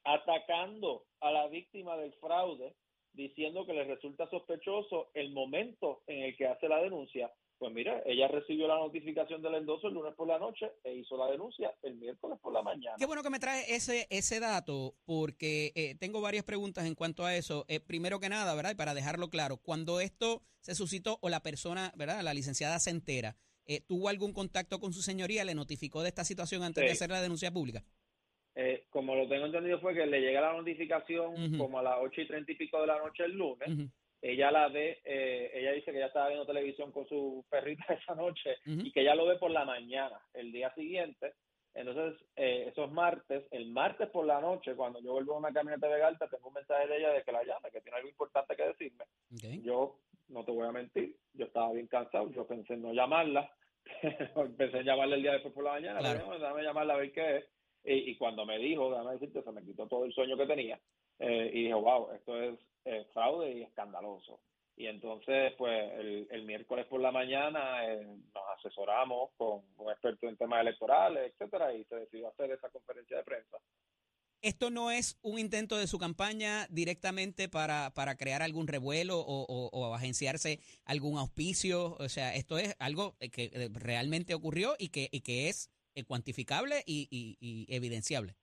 atacando 0.04 1.04
a 1.20 1.30
la 1.32 1.48
víctima 1.48 1.96
del 1.96 2.12
fraude, 2.14 2.74
diciendo 3.12 3.66
que 3.66 3.72
le 3.72 3.84
resulta 3.84 4.28
sospechoso 4.28 5.10
el 5.14 5.32
momento 5.32 6.02
en 6.06 6.22
el 6.24 6.36
que 6.36 6.46
hace 6.46 6.68
la 6.68 6.82
denuncia. 6.82 7.32
Pues 7.58 7.72
mira, 7.72 8.02
ella 8.06 8.28
recibió 8.28 8.68
la 8.68 8.76
notificación 8.76 9.42
del 9.42 9.56
endoso 9.56 9.88
el 9.88 9.94
lunes 9.94 10.14
por 10.14 10.28
la 10.28 10.38
noche 10.38 10.70
e 10.84 10.94
hizo 10.94 11.16
la 11.16 11.30
denuncia 11.30 11.74
el 11.82 11.96
miércoles 11.96 12.38
por 12.40 12.52
la 12.52 12.62
mañana. 12.62 12.94
Qué 12.98 13.06
bueno 13.06 13.22
que 13.22 13.30
me 13.30 13.40
trae 13.40 13.74
ese, 13.74 14.06
ese 14.10 14.38
dato, 14.38 14.94
porque 15.04 15.72
eh, 15.74 15.96
tengo 15.98 16.20
varias 16.20 16.44
preguntas 16.44 16.86
en 16.86 16.94
cuanto 16.94 17.24
a 17.24 17.34
eso. 17.34 17.64
Eh, 17.68 17.80
primero 17.80 18.20
que 18.20 18.28
nada, 18.28 18.54
¿verdad? 18.54 18.70
Y 18.70 18.76
para 18.76 18.94
dejarlo 18.94 19.28
claro, 19.28 19.56
cuando 19.56 20.00
esto 20.00 20.42
se 20.60 20.76
suscitó 20.76 21.18
o 21.20 21.28
la 21.28 21.42
persona, 21.42 21.92
¿verdad? 21.96 22.22
La 22.22 22.32
licenciada 22.32 22.78
se 22.78 22.90
entera, 22.90 23.36
eh, 23.66 23.80
¿tuvo 23.80 24.08
algún 24.08 24.32
contacto 24.32 24.78
con 24.78 24.92
su 24.92 25.02
señoría? 25.02 25.44
¿Le 25.44 25.56
notificó 25.56 26.02
de 26.02 26.08
esta 26.08 26.24
situación 26.24 26.62
antes 26.62 26.84
de 26.84 26.92
hacer 26.92 27.10
la 27.10 27.20
denuncia 27.20 27.50
pública? 27.50 27.84
eh, 28.60 28.86
como 28.90 29.14
lo 29.14 29.28
tengo 29.28 29.46
entendido 29.46 29.78
fue 29.78 29.94
que 29.94 30.04
le 30.04 30.20
llega 30.20 30.40
la 30.40 30.52
notificación 30.54 31.56
como 31.56 31.78
a 31.78 31.82
las 31.82 31.94
ocho 32.00 32.20
y 32.20 32.26
treinta 32.26 32.50
y 32.50 32.56
pico 32.56 32.80
de 32.80 32.88
la 32.88 32.98
noche 32.98 33.24
el 33.24 33.32
lunes. 33.32 33.68
Ella 34.20 34.50
la 34.50 34.68
ve, 34.68 35.00
eh, 35.04 35.50
ella 35.54 35.72
dice 35.72 35.92
que 35.92 35.98
ya 35.98 36.06
estaba 36.06 36.28
viendo 36.28 36.46
televisión 36.46 36.90
con 36.90 37.06
su 37.06 37.44
perrita 37.48 37.84
esa 38.02 38.14
noche 38.14 38.56
y 38.64 38.90
que 38.92 39.00
ella 39.00 39.14
lo 39.14 39.26
ve 39.26 39.36
por 39.36 39.50
la 39.50 39.64
mañana, 39.64 40.20
el 40.34 40.52
día 40.52 40.72
siguiente. 40.74 41.34
Entonces, 41.74 42.20
eh, 42.34 42.66
esos 42.68 42.90
martes, 42.90 43.44
el 43.52 43.70
martes 43.70 44.08
por 44.10 44.26
la 44.26 44.40
noche, 44.40 44.74
cuando 44.74 45.00
yo 45.00 45.12
vuelvo 45.12 45.34
a 45.34 45.38
una 45.38 45.52
camioneta 45.52 45.86
de 45.86 46.00
Galta, 46.00 46.26
tengo 46.26 46.48
un 46.48 46.54
mensaje 46.54 46.88
de 46.88 46.96
ella 46.96 47.10
de 47.10 47.22
que 47.22 47.30
la 47.30 47.44
llame, 47.44 47.70
que 47.70 47.80
tiene 47.80 47.98
algo 47.98 48.08
importante 48.08 48.56
que 48.56 48.66
decirme. 48.66 49.04
Yo, 49.62 50.00
no 50.28 50.44
te 50.44 50.50
voy 50.50 50.66
a 50.66 50.72
mentir, 50.72 51.14
yo 51.34 51.44
estaba 51.44 51.72
bien 51.72 51.86
cansado, 51.86 52.30
yo 52.32 52.46
pensé 52.46 52.74
en 52.74 52.82
no 52.82 52.92
llamarla, 52.92 53.52
pensé 54.56 54.78
en 54.78 54.86
llamarla 54.86 55.14
el 55.14 55.22
día 55.22 55.32
después 55.34 55.54
por 55.54 55.64
la 55.64 55.72
mañana, 55.72 56.00
pero 56.02 56.38
déjame 56.38 56.62
llamarla 56.64 56.94
a 56.94 56.98
ver 56.98 57.12
qué 57.12 57.36
es 57.36 57.44
y, 57.84 58.16
cuando 58.16 58.44
me 58.44 58.58
dijo, 58.58 58.90
déjame 58.90 59.12
decirte, 59.12 59.42
se 59.42 59.52
me 59.52 59.62
quitó 59.62 59.86
todo 59.86 60.04
el 60.04 60.12
sueño 60.12 60.36
que 60.36 60.46
tenía. 60.46 60.78
Eh, 61.18 61.50
y 61.52 61.62
dije, 61.62 61.74
wow, 61.74 62.12
esto 62.14 62.40
es 62.40 62.58
eh, 62.84 63.06
fraude 63.12 63.52
y 63.52 63.62
escandaloso. 63.62 64.40
Y 64.76 64.86
entonces, 64.86 65.52
pues 65.58 65.92
el, 65.94 66.28
el 66.30 66.44
miércoles 66.44 66.86
por 66.86 67.00
la 67.00 67.10
mañana 67.10 67.84
eh, 67.84 68.06
nos 68.06 68.44
asesoramos 68.58 69.30
con 69.36 69.62
un 69.76 69.90
experto 69.90 70.28
en 70.28 70.36
temas 70.36 70.60
electorales, 70.60 71.32
etcétera, 71.32 71.74
y 71.74 71.84
se 71.84 71.96
decidió 71.96 72.28
hacer 72.28 72.52
esa 72.52 72.68
conferencia 72.70 73.16
de 73.16 73.24
prensa. 73.24 73.58
¿Esto 74.40 74.70
no 74.70 74.92
es 74.92 75.18
un 75.20 75.40
intento 75.40 75.76
de 75.76 75.88
su 75.88 75.98
campaña 75.98 76.68
directamente 76.70 77.48
para, 77.48 77.92
para 77.92 78.16
crear 78.16 78.40
algún 78.40 78.68
revuelo 78.68 79.18
o, 79.18 79.42
o, 79.48 79.68
o, 79.72 79.94
agenciarse 79.96 80.60
algún 80.84 81.18
auspicio? 81.18 81.96
O 81.98 82.08
sea, 82.08 82.36
esto 82.36 82.56
es 82.56 82.76
algo 82.78 83.16
que 83.32 83.68
realmente 83.72 84.34
ocurrió 84.34 84.76
y 84.78 84.90
que, 84.90 85.08
y 85.10 85.22
que 85.22 85.48
es 85.48 85.72
eh, 85.98 86.04
cuantificable 86.04 86.84
y, 86.86 87.08
y, 87.10 87.66
evidenciable. 87.74 88.36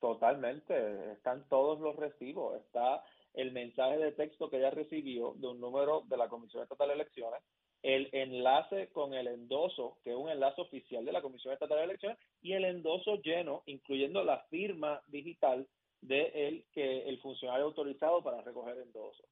Totalmente, 0.00 1.12
están 1.12 1.48
todos 1.48 1.80
los 1.80 1.96
recibos, 1.96 2.60
está 2.60 3.02
el 3.34 3.52
mensaje 3.52 3.98
de 3.98 4.12
texto 4.12 4.50
que 4.50 4.58
ella 4.58 4.70
recibió 4.70 5.34
de 5.36 5.48
un 5.48 5.60
número 5.60 6.02
de 6.08 6.16
la 6.16 6.28
Comisión 6.28 6.62
Estatal 6.62 6.88
de 6.88 6.94
Elecciones, 6.94 7.40
el 7.82 8.08
enlace 8.12 8.88
con 8.88 9.14
el 9.14 9.26
endoso, 9.26 9.98
que 10.02 10.10
es 10.10 10.16
un 10.16 10.28
enlace 10.28 10.60
oficial 10.60 11.04
de 11.04 11.12
la 11.12 11.22
Comisión 11.22 11.52
Estatal 11.52 11.78
de 11.78 11.84
Elecciones, 11.84 12.18
y 12.40 12.52
el 12.52 12.64
endoso 12.64 13.16
lleno, 13.22 13.62
incluyendo 13.66 14.24
la 14.24 14.40
firma 14.50 15.02
digital 15.06 15.66
de 16.00 16.48
el 16.48 16.66
que 16.72 17.08
el 17.08 17.20
funcionario 17.20 17.66
autorizado 17.66 18.22
para 18.22 18.42
recoger 18.42 18.78
endoso. 18.78 19.24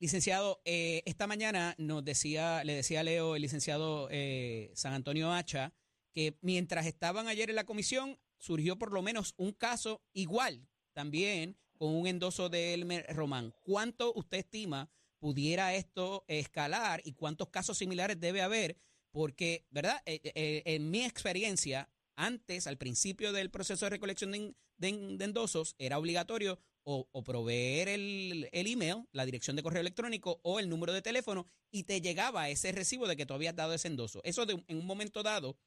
Licenciado, 0.00 0.60
eh, 0.64 1.02
esta 1.06 1.26
mañana 1.26 1.74
nos 1.76 2.04
decía, 2.04 2.62
le 2.62 2.74
decía 2.74 3.00
a 3.00 3.02
Leo, 3.02 3.34
el 3.34 3.42
licenciado 3.42 4.08
eh, 4.10 4.70
San 4.74 4.92
Antonio 4.92 5.32
Hacha, 5.32 5.72
que 6.12 6.38
mientras 6.40 6.86
estaban 6.86 7.26
ayer 7.26 7.50
en 7.50 7.56
la 7.56 7.64
comisión, 7.64 8.18
surgió 8.38 8.78
por 8.78 8.92
lo 8.92 9.02
menos 9.02 9.34
un 9.36 9.52
caso 9.52 10.02
igual 10.12 10.66
también 10.92 11.56
con 11.78 11.94
un 11.94 12.06
endoso 12.06 12.48
de 12.48 12.74
Elmer 12.74 13.06
Román. 13.14 13.54
¿Cuánto 13.62 14.12
usted 14.14 14.38
estima 14.38 14.90
pudiera 15.18 15.74
esto 15.74 16.24
escalar 16.26 17.00
y 17.04 17.12
cuántos 17.12 17.48
casos 17.50 17.78
similares 17.78 18.20
debe 18.20 18.42
haber? 18.42 18.76
Porque, 19.10 19.64
¿verdad? 19.70 20.02
Eh, 20.04 20.20
eh, 20.24 20.32
eh, 20.34 20.62
en 20.66 20.90
mi 20.90 21.04
experiencia, 21.04 21.88
antes, 22.16 22.66
al 22.66 22.78
principio 22.78 23.32
del 23.32 23.50
proceso 23.50 23.86
de 23.86 23.90
recolección 23.90 24.32
de, 24.32 25.18
endosos, 25.24 25.76
era 25.78 25.98
obligatorio 25.98 26.58
o, 26.90 27.06
proveer 27.22 27.88
el, 27.88 28.48
el, 28.50 28.66
email, 28.66 29.06
la 29.12 29.26
dirección 29.26 29.56
de 29.56 29.62
correo 29.62 29.82
electrónico 29.82 30.40
o 30.42 30.58
el 30.58 30.70
número 30.70 30.94
de 30.94 31.02
teléfono 31.02 31.46
y 31.70 31.82
te 31.82 32.00
llegaba 32.00 32.48
ese 32.48 32.72
recibo 32.72 33.06
de 33.06 33.14
que 33.14 33.26
tú 33.26 33.34
habías 33.34 33.54
dado 33.54 33.74
ese 33.74 33.88
endoso. 33.88 34.22
Eso 34.24 34.46
de, 34.46 34.64
en 34.66 34.78
un 34.78 34.86
momento 34.86 35.22
dado 35.22 35.58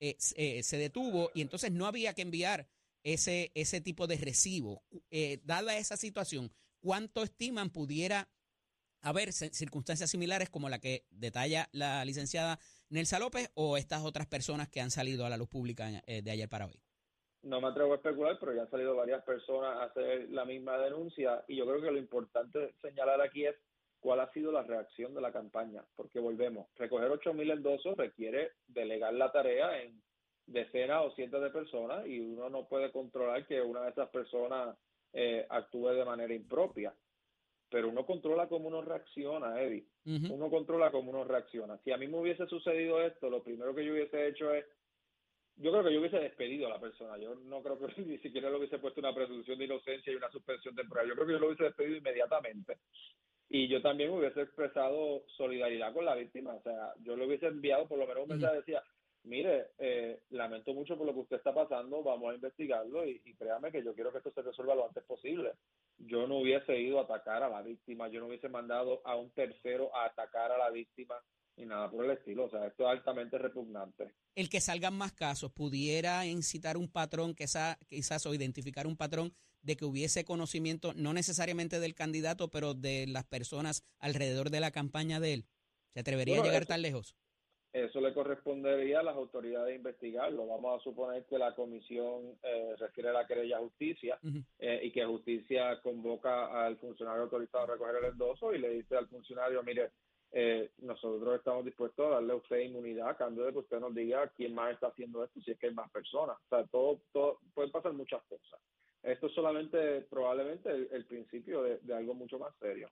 eh, 0.00 0.16
eh, 0.36 0.62
se 0.62 0.76
detuvo 0.76 1.30
y 1.34 1.40
entonces 1.40 1.72
no 1.72 1.86
había 1.86 2.14
que 2.14 2.22
enviar 2.22 2.68
ese, 3.02 3.52
ese 3.54 3.80
tipo 3.80 4.06
de 4.06 4.16
recibo. 4.16 4.82
Eh, 5.10 5.40
dada 5.44 5.76
esa 5.76 5.96
situación, 5.96 6.52
¿cuánto 6.80 7.22
estiman 7.22 7.70
pudiera 7.70 8.28
haber 9.02 9.32
circunstancias 9.32 10.10
similares 10.10 10.50
como 10.50 10.68
la 10.68 10.80
que 10.80 11.06
detalla 11.10 11.68
la 11.72 12.04
licenciada 12.04 12.58
Nelsa 12.88 13.18
López 13.18 13.50
o 13.54 13.76
estas 13.76 14.02
otras 14.04 14.26
personas 14.26 14.68
que 14.68 14.80
han 14.80 14.90
salido 14.90 15.24
a 15.24 15.30
la 15.30 15.36
luz 15.36 15.48
pública 15.48 16.02
de 16.06 16.30
ayer 16.30 16.48
para 16.48 16.66
hoy? 16.66 16.80
No 17.42 17.60
me 17.60 17.68
atrevo 17.68 17.92
a 17.92 17.96
especular, 17.96 18.36
pero 18.40 18.52
ya 18.52 18.62
han 18.62 18.70
salido 18.70 18.96
varias 18.96 19.22
personas 19.22 19.76
a 19.76 19.84
hacer 19.84 20.28
la 20.30 20.44
misma 20.44 20.76
denuncia 20.78 21.44
y 21.46 21.56
yo 21.56 21.66
creo 21.66 21.80
que 21.80 21.92
lo 21.92 21.98
importante 21.98 22.74
señalar 22.82 23.20
aquí 23.20 23.46
es 23.46 23.54
cuál 24.06 24.20
ha 24.20 24.30
sido 24.30 24.52
la 24.52 24.62
reacción 24.62 25.14
de 25.14 25.20
la 25.20 25.32
campaña, 25.32 25.82
porque 25.96 26.20
volvemos, 26.20 26.68
recoger 26.76 27.10
8.000 27.10 27.54
endosos 27.54 27.96
requiere 27.96 28.52
delegar 28.68 29.12
la 29.12 29.32
tarea 29.32 29.82
en 29.82 30.00
decenas 30.46 31.04
o 31.04 31.10
cientos 31.16 31.42
de 31.42 31.50
personas 31.50 32.06
y 32.06 32.20
uno 32.20 32.48
no 32.48 32.68
puede 32.68 32.92
controlar 32.92 33.44
que 33.48 33.60
una 33.60 33.82
de 33.82 33.90
esas 33.90 34.08
personas 34.10 34.78
eh, 35.12 35.44
actúe 35.50 35.88
de 35.88 36.04
manera 36.04 36.32
impropia. 36.32 36.94
Pero 37.68 37.88
uno 37.88 38.06
controla 38.06 38.46
cómo 38.46 38.68
uno 38.68 38.80
reacciona, 38.80 39.60
Eddie. 39.60 39.88
Uno 40.04 40.50
controla 40.50 40.92
cómo 40.92 41.10
uno 41.10 41.24
reacciona. 41.24 41.76
Si 41.78 41.90
a 41.90 41.96
mí 41.96 42.06
me 42.06 42.20
hubiese 42.20 42.46
sucedido 42.46 43.02
esto, 43.02 43.28
lo 43.28 43.42
primero 43.42 43.74
que 43.74 43.84
yo 43.84 43.92
hubiese 43.92 44.28
hecho 44.28 44.54
es 44.54 44.64
yo 45.56 45.72
creo 45.72 45.82
que 45.82 45.92
yo 45.92 45.98
hubiese 45.98 46.20
despedido 46.20 46.68
a 46.68 46.70
la 46.70 46.80
persona. 46.80 47.18
Yo 47.18 47.34
no 47.34 47.60
creo 47.60 47.76
que 47.76 47.86
ni 48.06 48.18
siquiera 48.18 48.50
le 48.50 48.58
hubiese 48.58 48.78
puesto 48.78 49.00
una 49.00 49.12
presunción 49.12 49.58
de 49.58 49.64
inocencia 49.64 50.12
y 50.12 50.16
una 50.16 50.30
suspensión 50.30 50.76
temporal. 50.76 51.08
Yo 51.08 51.14
creo 51.14 51.26
que 51.26 51.32
yo 51.32 51.38
lo 51.40 51.46
hubiese 51.48 51.64
despedido 51.64 51.96
inmediatamente 51.96 52.78
y 53.48 53.68
yo 53.68 53.80
también 53.80 54.10
hubiese 54.10 54.42
expresado 54.42 55.24
solidaridad 55.36 55.92
con 55.92 56.04
la 56.04 56.14
víctima. 56.14 56.54
O 56.54 56.62
sea, 56.62 56.94
yo 57.02 57.16
le 57.16 57.26
hubiese 57.26 57.46
enviado 57.46 57.86
por 57.86 57.98
lo 57.98 58.06
menos 58.06 58.24
un 58.24 58.30
mensaje 58.30 58.56
decía, 58.56 58.82
mire, 59.24 59.68
eh, 59.78 60.20
lamento 60.30 60.74
mucho 60.74 60.96
por 60.96 61.06
lo 61.06 61.12
que 61.12 61.20
usted 61.20 61.36
está 61.36 61.54
pasando, 61.54 62.02
vamos 62.02 62.30
a 62.30 62.34
investigarlo 62.34 63.06
y, 63.06 63.20
y, 63.24 63.34
créame 63.34 63.70
que 63.70 63.84
yo 63.84 63.94
quiero 63.94 64.12
que 64.12 64.18
esto 64.18 64.32
se 64.32 64.42
resuelva 64.42 64.74
lo 64.74 64.86
antes 64.86 65.04
posible. 65.04 65.52
Yo 65.98 66.26
no 66.26 66.38
hubiese 66.38 66.78
ido 66.78 66.98
a 66.98 67.04
atacar 67.04 67.42
a 67.42 67.48
la 67.48 67.62
víctima, 67.62 68.08
yo 68.08 68.20
no 68.20 68.26
hubiese 68.26 68.48
mandado 68.48 69.00
a 69.04 69.16
un 69.16 69.30
tercero 69.30 69.94
a 69.94 70.06
atacar 70.06 70.52
a 70.52 70.58
la 70.58 70.70
víctima 70.70 71.16
ni 71.56 71.66
nada 71.66 71.90
por 71.90 72.04
el 72.04 72.12
estilo. 72.12 72.44
O 72.44 72.50
sea, 72.50 72.66
esto 72.66 72.84
es 72.84 72.90
altamente 72.90 73.38
repugnante. 73.38 74.12
El 74.34 74.48
que 74.48 74.60
salgan 74.60 74.94
más 74.94 75.12
casos 75.12 75.52
pudiera 75.52 76.26
incitar 76.26 76.76
un 76.76 76.88
patrón, 76.88 77.34
quizás, 77.34 77.78
quizás 77.88 78.26
o 78.26 78.34
identificar 78.34 78.86
un 78.86 78.96
patrón 78.96 79.32
de 79.66 79.76
que 79.76 79.84
hubiese 79.84 80.24
conocimiento, 80.24 80.94
no 80.94 81.12
necesariamente 81.12 81.80
del 81.80 81.94
candidato, 81.94 82.48
pero 82.48 82.72
de 82.72 83.06
las 83.08 83.24
personas 83.24 83.84
alrededor 83.98 84.50
de 84.50 84.60
la 84.60 84.70
campaña 84.70 85.20
de 85.20 85.34
él? 85.34 85.44
¿Se 85.92 86.00
atrevería 86.00 86.40
a 86.40 86.44
llegar 86.44 86.66
tan 86.66 86.82
lejos? 86.82 87.16
Eso 87.72 88.00
le 88.00 88.14
correspondería 88.14 89.00
a 89.00 89.02
las 89.02 89.16
autoridades 89.16 89.76
investigarlo. 89.76 90.46
Vamos 90.46 90.80
a 90.80 90.84
suponer 90.84 91.26
que 91.26 91.36
la 91.36 91.54
comisión 91.54 92.38
eh, 92.42 92.74
refiere 92.78 93.10
a 93.10 93.12
la 93.12 93.26
querella 93.26 93.58
justicia 93.58 94.18
eh, 94.58 94.80
y 94.84 94.90
que 94.92 95.04
justicia 95.04 95.78
convoca 95.82 96.64
al 96.64 96.78
funcionario 96.78 97.24
autorizado 97.24 97.64
a 97.64 97.66
recoger 97.66 97.96
el 97.96 98.12
endoso 98.12 98.54
y 98.54 98.60
le 98.60 98.70
dice 98.70 98.96
al 98.96 99.08
funcionario, 99.08 99.62
mire, 99.62 99.90
eh, 100.32 100.70
nosotros 100.78 101.36
estamos 101.36 101.66
dispuestos 101.66 102.06
a 102.06 102.14
darle 102.14 102.32
a 102.32 102.36
usted 102.36 102.60
inmunidad 102.60 103.10
a 103.10 103.16
cambio 103.16 103.44
de 103.44 103.52
que 103.52 103.58
usted 103.58 103.80
nos 103.80 103.94
diga 103.94 104.32
quién 104.34 104.54
más 104.54 104.72
está 104.72 104.86
haciendo 104.86 105.22
esto, 105.22 105.40
si 105.42 105.50
es 105.50 105.58
que 105.58 105.66
hay 105.66 105.74
más 105.74 105.90
personas. 105.90 106.38
O 106.46 106.48
sea, 106.48 106.64
todo, 106.68 107.02
todo 107.12 107.40
pueden 107.52 107.72
pasar 107.72 107.92
muchas 107.92 108.22
cosas 108.24 108.58
esto 109.06 109.28
es 109.28 109.34
solamente 109.34 110.02
probablemente 110.02 110.70
el, 110.70 111.04
principio 111.06 111.62
de, 111.62 111.94
algo 111.94 112.14
mucho 112.14 112.38
más 112.38 112.54
serio. 112.58 112.90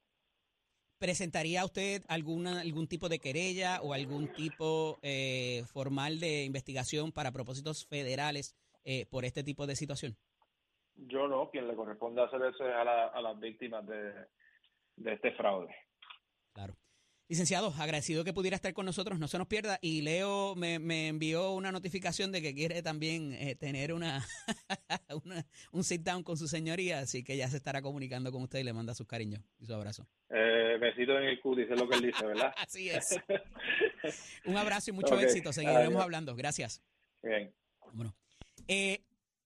¿Presentaría 0.98 1.64
usted 1.64 2.02
alguna, 2.08 2.60
algún 2.60 2.86
tipo 2.86 3.08
de 3.08 3.18
querella 3.18 3.80
o 3.82 3.92
algún 3.92 4.32
tipo 4.32 4.98
eh, 5.02 5.64
formal 5.72 6.20
de 6.20 6.44
investigación 6.44 7.10
para 7.12 7.32
propósitos 7.32 7.84
federales 7.86 8.54
eh, 8.84 9.06
por 9.10 9.24
este 9.24 9.42
tipo 9.42 9.66
de 9.66 9.76
situación? 9.76 10.16
Yo 10.94 11.26
no, 11.26 11.50
quien 11.50 11.66
le 11.66 11.74
corresponde 11.74 12.22
hacer 12.22 12.40
eso 12.42 12.64
es 12.64 12.74
a, 12.74 13.08
a 13.08 13.20
las 13.20 13.38
víctimas 13.40 13.84
de, 13.86 14.12
de 14.96 15.12
este 15.12 15.32
fraude. 15.32 15.74
Claro. 16.52 16.74
Licenciado, 17.26 17.72
agradecido 17.78 18.22
que 18.22 18.34
pudiera 18.34 18.54
estar 18.54 18.74
con 18.74 18.84
nosotros, 18.84 19.18
no 19.18 19.28
se 19.28 19.38
nos 19.38 19.46
pierda. 19.46 19.78
Y 19.80 20.02
Leo 20.02 20.54
me, 20.56 21.08
envió 21.08 21.52
una 21.52 21.72
notificación 21.72 22.32
de 22.32 22.42
que 22.42 22.54
quiere 22.54 22.82
también 22.82 23.32
eh, 23.32 23.54
tener 23.54 23.92
una, 23.94 24.22
un 25.72 25.84
sit 25.84 26.02
down 26.02 26.22
con 26.22 26.36
su 26.36 26.48
señoría, 26.48 26.98
así 26.98 27.24
que 27.24 27.36
ya 27.36 27.48
se 27.48 27.56
estará 27.56 27.80
comunicando 27.80 28.30
con 28.30 28.42
usted 28.42 28.58
y 28.58 28.64
le 28.64 28.74
manda 28.74 28.94
sus 28.94 29.06
cariños 29.06 29.42
y 29.58 29.64
su 29.64 29.74
abrazo. 29.74 30.06
Eh, 30.28 30.76
besito 30.78 31.18
en 31.18 31.24
el 31.24 31.40
Q, 31.40 31.56
dice 31.56 31.74
lo 31.74 31.88
que 31.88 31.96
él 31.96 32.02
dice, 32.02 32.26
¿verdad? 32.26 32.52
así 32.58 32.90
es. 32.90 33.18
un 34.44 34.56
abrazo 34.56 34.90
y 34.90 34.92
mucho 34.92 35.18
éxito. 35.18 35.52
Seguiremos 35.52 36.02
hablando. 36.02 36.36
Gracias. 36.36 36.82
Bien. 37.22 37.54
Bueno. 37.92 38.14
Eh, 38.68 39.02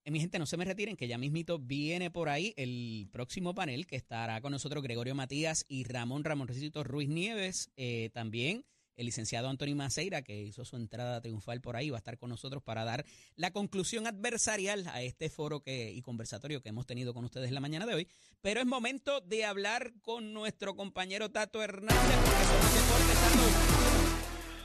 eh, 0.08 0.10
mi 0.10 0.20
gente, 0.20 0.38
no 0.38 0.46
se 0.46 0.56
me 0.56 0.64
retiren, 0.64 0.96
que 0.96 1.06
ya 1.06 1.18
mismito 1.18 1.58
viene 1.58 2.10
por 2.10 2.30
ahí 2.30 2.54
el 2.56 3.08
próximo 3.12 3.54
panel 3.54 3.86
que 3.86 3.96
estará 3.96 4.40
con 4.40 4.52
nosotros 4.52 4.82
Gregorio 4.82 5.14
Matías 5.14 5.66
y 5.68 5.84
Ramón 5.84 6.24
Ramón 6.24 6.48
Recito 6.48 6.82
Ruiz 6.82 7.10
Nieves. 7.10 7.70
Eh, 7.76 8.08
también 8.14 8.64
el 8.96 9.04
licenciado 9.04 9.50
Antonio 9.50 9.76
Maceira, 9.76 10.22
que 10.22 10.42
hizo 10.42 10.64
su 10.64 10.76
entrada 10.76 11.20
triunfal 11.20 11.60
por 11.60 11.76
ahí, 11.76 11.90
va 11.90 11.98
a 11.98 12.00
estar 12.00 12.16
con 12.16 12.30
nosotros 12.30 12.62
para 12.62 12.84
dar 12.84 13.04
la 13.36 13.50
conclusión 13.50 14.06
adversarial 14.06 14.88
a 14.88 15.02
este 15.02 15.28
foro 15.28 15.60
que, 15.60 15.92
y 15.92 16.00
conversatorio 16.00 16.62
que 16.62 16.70
hemos 16.70 16.86
tenido 16.86 17.12
con 17.12 17.26
ustedes 17.26 17.52
la 17.52 17.60
mañana 17.60 17.84
de 17.84 17.94
hoy. 17.94 18.08
Pero 18.40 18.60
es 18.60 18.66
momento 18.66 19.20
de 19.20 19.44
hablar 19.44 19.92
con 20.00 20.32
nuestro 20.32 20.74
compañero 20.74 21.30
Tato 21.30 21.62
Hernández, 21.62 22.16
porque 22.24 22.44
son 22.44 22.74
deportes, 22.74 23.77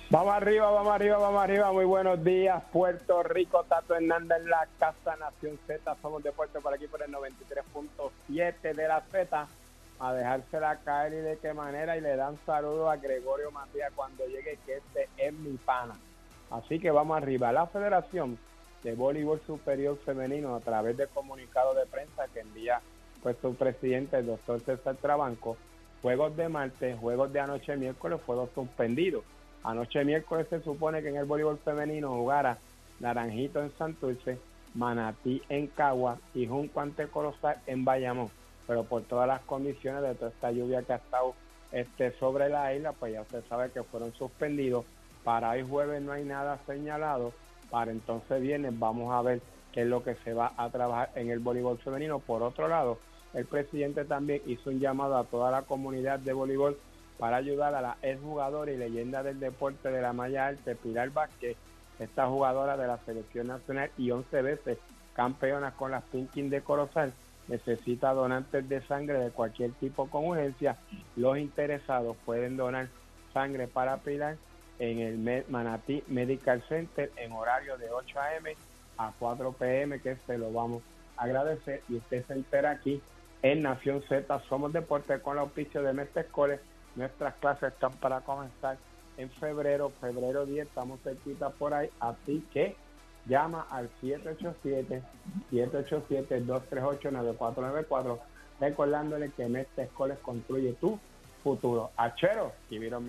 Vamos 0.10 0.34
arriba, 0.36 0.70
vamos 0.70 0.94
arriba, 0.94 1.18
vamos 1.18 1.44
arriba. 1.44 1.72
Muy 1.72 1.86
buenos 1.86 2.24
días, 2.24 2.62
Puerto 2.72 3.24
Rico. 3.24 3.64
Tato 3.64 3.96
Hernández 3.96 4.42
en 4.42 4.50
la 4.50 4.68
Casa 4.78 5.16
Nación 5.16 5.58
Z. 5.66 5.96
Somos 6.02 6.22
de 6.22 6.32
Puerto 6.32 6.62
por 6.62 6.74
aquí 6.74 6.88
por 6.88 7.02
el 7.02 7.12
93.7 7.12 8.76
de 8.76 8.88
la 8.88 9.02
Z. 9.02 9.48
A 10.00 10.14
dejársela 10.14 10.78
caer 10.84 11.14
y 11.14 11.18
de 11.18 11.38
qué 11.38 11.54
manera. 11.54 11.98
Y 11.98 12.02
le 12.02 12.16
dan 12.16 12.38
saludo 12.46 12.92
a 12.92 12.98
Gregorio 12.98 13.50
Matías 13.52 13.92
cuando 13.96 14.26
llegue, 14.28 14.60
que 14.66 14.78
este 14.78 15.10
es 15.18 15.34
mi 15.34 15.58
pana. 15.58 15.96
Así 16.52 16.80
que 16.80 16.92
vamos 16.92 17.18
arriba. 17.18 17.52
La 17.52 17.66
Federación 17.66 18.38
de 18.84 18.94
Voleibol 18.94 19.42
Superior 19.48 19.98
Femenino, 20.06 20.54
a 20.56 20.60
través 20.60 20.96
de 20.96 21.08
comunicado 21.08 21.74
de 21.74 21.88
prensa 21.88 22.28
que 22.28 22.42
envía 22.42 22.82
pues 23.24 23.38
su 23.42 23.56
presidente, 23.56 24.18
el 24.18 24.28
doctor 24.28 24.60
César 24.62 24.98
Trabanco, 24.98 25.58
juegos 26.02 26.36
de 26.36 26.50
martes, 26.50 27.00
juegos 27.00 27.32
de 27.32 27.40
anoche 27.40 27.78
miércoles 27.78 28.20
fueron 28.26 28.50
suspendidos 28.54 29.24
Anoche 29.64 30.04
miércoles 30.04 30.48
se 30.50 30.62
supone 30.62 31.02
que 31.02 31.10
en 31.10 31.16
el 31.16 31.26
voleibol 31.26 31.58
femenino 31.60 32.10
jugara 32.16 32.58
Naranjito 33.00 33.62
en 33.62 33.72
Santurce, 33.78 34.38
Manatí 34.76 35.42
en 35.50 35.68
Cagua 35.68 36.18
y 36.34 36.48
Junco 36.48 36.82
ante 36.82 37.08
Colosal 37.08 37.58
en 37.68 37.86
Bayamón. 37.86 38.30
Pero 38.68 38.84
por 38.84 39.04
todas 39.04 39.28
las 39.28 39.42
condiciones 39.42 40.02
de 40.02 40.16
toda 40.16 40.32
esta 40.32 40.52
lluvia 40.52 40.84
que 40.84 40.94
ha 40.94 40.98
estado 40.98 41.34
este, 41.72 42.12
sobre 42.18 42.50
la 42.50 42.74
isla, 42.74 42.92
pues 42.92 43.14
ya 43.14 43.22
usted 43.22 43.44
sabe 43.48 43.72
que 43.72 43.84
fueron 43.84 44.14
suspendidos. 44.14 44.86
Para 45.24 45.52
hoy 45.52 45.64
jueves 45.64 46.02
no 46.02 46.12
hay 46.12 46.26
nada 46.26 46.60
señalado. 46.66 47.34
Para 47.70 47.92
entonces 47.92 48.42
viernes 48.42 48.78
vamos 48.78 49.14
a 49.14 49.22
ver 49.22 49.42
qué 49.72 49.82
es 49.82 49.88
lo 49.88 50.04
que 50.04 50.16
se 50.16 50.34
va 50.34 50.54
a 50.58 50.70
trabajar 50.70 51.10
en 51.16 51.30
el 51.30 51.40
voleibol 51.40 51.78
femenino. 51.80 52.20
Por 52.20 52.44
otro 52.44 52.68
lado, 52.68 53.00
el 53.34 53.46
presidente 53.46 54.06
también 54.06 54.42
hizo 54.46 54.70
un 54.70 54.80
llamado 54.80 55.18
a 55.18 55.24
toda 55.24 55.52
la 55.52 55.64
comunidad 55.64 56.20
de 56.20 56.34
voleibol 56.34 56.78
para 57.18 57.38
ayudar 57.38 57.76
a 57.76 57.82
la 57.82 57.98
exjugadora 58.02 58.72
y 58.72 58.78
leyenda 58.78 59.24
del 59.24 59.40
deporte 59.40 59.90
de 59.90 60.02
la 60.02 60.14
malla 60.14 60.48
alta, 60.48 60.74
Pilar 60.76 61.10
Vázquez, 61.12 61.58
esta 62.00 62.28
jugadora 62.28 62.78
de 62.78 62.88
la 62.88 62.98
selección 63.00 63.48
nacional 63.48 63.92
y 63.98 64.12
11 64.12 64.42
veces 64.42 64.78
campeona 65.16 65.72
con 65.72 65.92
las 65.92 66.04
Pinkin 66.06 66.50
de 66.50 66.62
Corozal, 66.62 67.14
necesita 67.48 68.14
donantes 68.14 68.68
de 68.68 68.82
sangre 68.82 69.20
de 69.20 69.32
cualquier 69.32 69.72
tipo 69.74 70.10
con 70.10 70.26
urgencia. 70.26 70.78
Los 71.16 71.38
interesados 71.38 72.18
pueden 72.26 72.58
donar 72.58 72.88
sangre 73.34 73.68
para 73.68 73.98
Pilar 73.98 74.38
en 74.80 75.00
el 75.00 75.46
Manatí 75.50 76.04
Medical 76.08 76.64
Center 76.68 77.12
en 77.18 77.32
horario 77.32 77.78
de 77.78 77.90
8 77.92 78.20
a.m. 78.20 78.56
a 78.98 79.12
4 79.20 79.52
p.m. 79.54 80.00
que 80.00 80.16
se 80.26 80.38
lo 80.38 80.52
vamos 80.52 80.82
a 81.18 81.24
agradecer 81.24 81.84
y 81.90 81.96
usted 81.96 82.26
se 82.26 82.34
entera 82.34 82.72
aquí 82.72 83.02
en 83.44 83.62
Nación 83.62 84.02
Z 84.08 84.40
Somos 84.48 84.74
Deporte 84.74 85.20
con 85.20 85.34
el 85.34 85.40
auspicio 85.40 85.84
de 85.84 85.94
Mestre 85.94 86.26
Nuestras 86.96 87.34
clases 87.36 87.74
están 87.74 87.92
para 87.94 88.22
comenzar 88.22 88.78
en 89.18 89.30
febrero, 89.32 89.90
febrero 90.02 90.46
10, 90.46 90.68
estamos 90.68 91.00
cerquita 91.02 91.50
por 91.50 91.74
ahí, 91.74 91.90
así 92.00 92.46
que 92.52 92.76
llama 93.26 93.66
al 93.70 93.90
787-787-238-9494, 95.52 98.20
recordándole 98.60 99.32
que 99.32 99.44
en 99.44 99.56
este 99.58 99.84
escuela 99.84 100.16
construye 100.16 100.74
tu 100.74 101.00
futuro. 101.44 101.92
Achero 101.98 102.54
y 102.70 102.80
Viron 102.80 103.06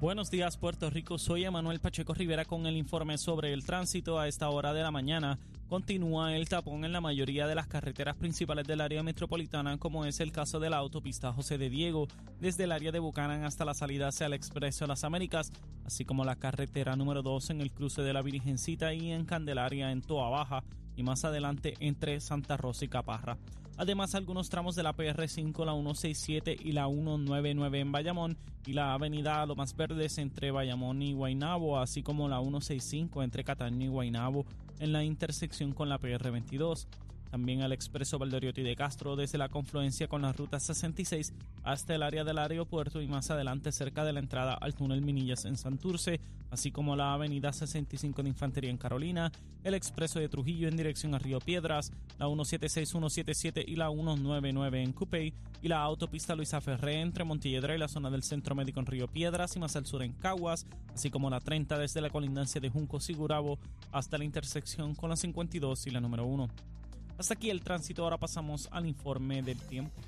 Buenos 0.00 0.30
días 0.30 0.56
Puerto 0.58 0.90
Rico, 0.90 1.18
soy 1.18 1.44
Emanuel 1.44 1.80
Pacheco 1.80 2.14
Rivera 2.14 2.44
con 2.44 2.66
el 2.66 2.76
informe 2.76 3.16
sobre 3.16 3.52
el 3.52 3.64
tránsito 3.64 4.18
a 4.18 4.26
esta 4.28 4.50
hora 4.50 4.74
de 4.74 4.82
la 4.82 4.90
mañana. 4.90 5.38
Continúa 5.74 6.36
el 6.36 6.48
tapón 6.48 6.84
en 6.84 6.92
la 6.92 7.00
mayoría 7.00 7.48
de 7.48 7.56
las 7.56 7.66
carreteras 7.66 8.14
principales 8.14 8.64
del 8.64 8.80
área 8.80 9.02
metropolitana, 9.02 9.76
como 9.76 10.04
es 10.04 10.20
el 10.20 10.30
caso 10.30 10.60
de 10.60 10.70
la 10.70 10.76
autopista 10.76 11.32
José 11.32 11.58
de 11.58 11.68
Diego, 11.68 12.06
desde 12.38 12.62
el 12.62 12.70
área 12.70 12.92
de 12.92 13.00
Bucanan 13.00 13.42
hasta 13.42 13.64
la 13.64 13.74
salida 13.74 14.06
hacia 14.06 14.26
el 14.26 14.34
Expreso 14.34 14.86
Las 14.86 15.02
Américas, 15.02 15.50
así 15.84 16.04
como 16.04 16.24
la 16.24 16.36
carretera 16.36 16.94
número 16.94 17.22
2 17.22 17.50
en 17.50 17.60
el 17.60 17.72
cruce 17.72 18.02
de 18.02 18.12
la 18.12 18.22
Virgencita 18.22 18.94
y 18.94 19.10
en 19.10 19.24
Candelaria 19.24 19.90
en 19.90 20.00
Toa 20.00 20.30
Baja, 20.30 20.62
y 20.94 21.02
más 21.02 21.24
adelante 21.24 21.74
entre 21.80 22.20
Santa 22.20 22.56
Rosa 22.56 22.84
y 22.84 22.88
Caparra. 22.88 23.36
Además, 23.76 24.14
algunos 24.14 24.50
tramos 24.50 24.76
de 24.76 24.84
la 24.84 24.94
PR5, 24.94 25.64
la 25.64 25.72
167 25.72 26.56
y 26.56 26.70
la 26.70 26.86
199 26.86 27.80
en 27.80 27.90
Bayamón 27.90 28.38
y 28.64 28.74
la 28.74 28.94
avenida 28.94 29.44
Lomas 29.44 29.74
Verdes 29.74 30.18
entre 30.18 30.52
Bayamón 30.52 31.02
y 31.02 31.14
Guaynabo, 31.14 31.80
así 31.80 32.04
como 32.04 32.28
la 32.28 32.40
165 32.40 33.24
entre 33.24 33.42
Cataño 33.42 33.86
y 33.86 33.88
Guaynabo 33.88 34.46
en 34.80 34.92
la 34.92 35.04
intersección 35.04 35.72
con 35.72 35.88
la 35.88 36.00
PR22 36.00 36.86
también 37.34 37.62
al 37.62 37.72
expreso 37.72 38.16
Valdoriotti 38.16 38.62
de 38.62 38.76
Castro 38.76 39.16
desde 39.16 39.38
la 39.38 39.48
confluencia 39.48 40.06
con 40.06 40.22
la 40.22 40.32
ruta 40.32 40.60
66 40.60 41.32
hasta 41.64 41.92
el 41.92 42.04
área 42.04 42.22
del 42.22 42.38
aeropuerto 42.38 43.02
y 43.02 43.08
más 43.08 43.28
adelante 43.28 43.72
cerca 43.72 44.04
de 44.04 44.12
la 44.12 44.20
entrada 44.20 44.54
al 44.54 44.76
túnel 44.76 45.02
Minillas 45.02 45.44
en 45.44 45.56
Santurce, 45.56 46.20
así 46.52 46.70
como 46.70 46.94
la 46.94 47.12
avenida 47.12 47.52
65 47.52 48.22
de 48.22 48.28
Infantería 48.28 48.70
en 48.70 48.76
Carolina, 48.76 49.32
el 49.64 49.74
expreso 49.74 50.20
de 50.20 50.28
Trujillo 50.28 50.68
en 50.68 50.76
dirección 50.76 51.12
a 51.12 51.18
Río 51.18 51.40
Piedras, 51.40 51.90
la 52.20 52.26
176, 52.26 52.88
177 52.88 53.64
y 53.66 53.74
la 53.74 53.90
199 53.90 54.84
en 54.84 54.92
Cupey 54.92 55.34
y 55.60 55.66
la 55.66 55.80
autopista 55.80 56.36
Luisa 56.36 56.60
Ferré 56.60 57.00
entre 57.00 57.24
Montilledra 57.24 57.74
y 57.74 57.78
la 57.78 57.88
zona 57.88 58.10
del 58.10 58.22
Centro 58.22 58.54
Médico 58.54 58.78
en 58.78 58.86
Río 58.86 59.08
Piedras 59.08 59.56
y 59.56 59.58
más 59.58 59.74
al 59.74 59.86
sur 59.86 60.04
en 60.04 60.12
Caguas, 60.12 60.66
así 60.94 61.10
como 61.10 61.30
la 61.30 61.40
30 61.40 61.78
desde 61.78 62.00
la 62.00 62.10
colindancia 62.10 62.60
de 62.60 62.70
Junco 62.70 63.00
Sigurabo 63.00 63.58
hasta 63.90 64.18
la 64.18 64.24
intersección 64.24 64.94
con 64.94 65.10
la 65.10 65.16
52 65.16 65.88
y 65.88 65.90
la 65.90 66.00
número 66.00 66.26
1. 66.26 66.73
Hasta 67.16 67.34
aquí 67.34 67.50
el 67.50 67.62
tránsito, 67.62 68.02
ahora 68.02 68.18
pasamos 68.18 68.68
al 68.72 68.86
informe 68.86 69.42
del 69.42 69.60
tiempo. 69.60 70.00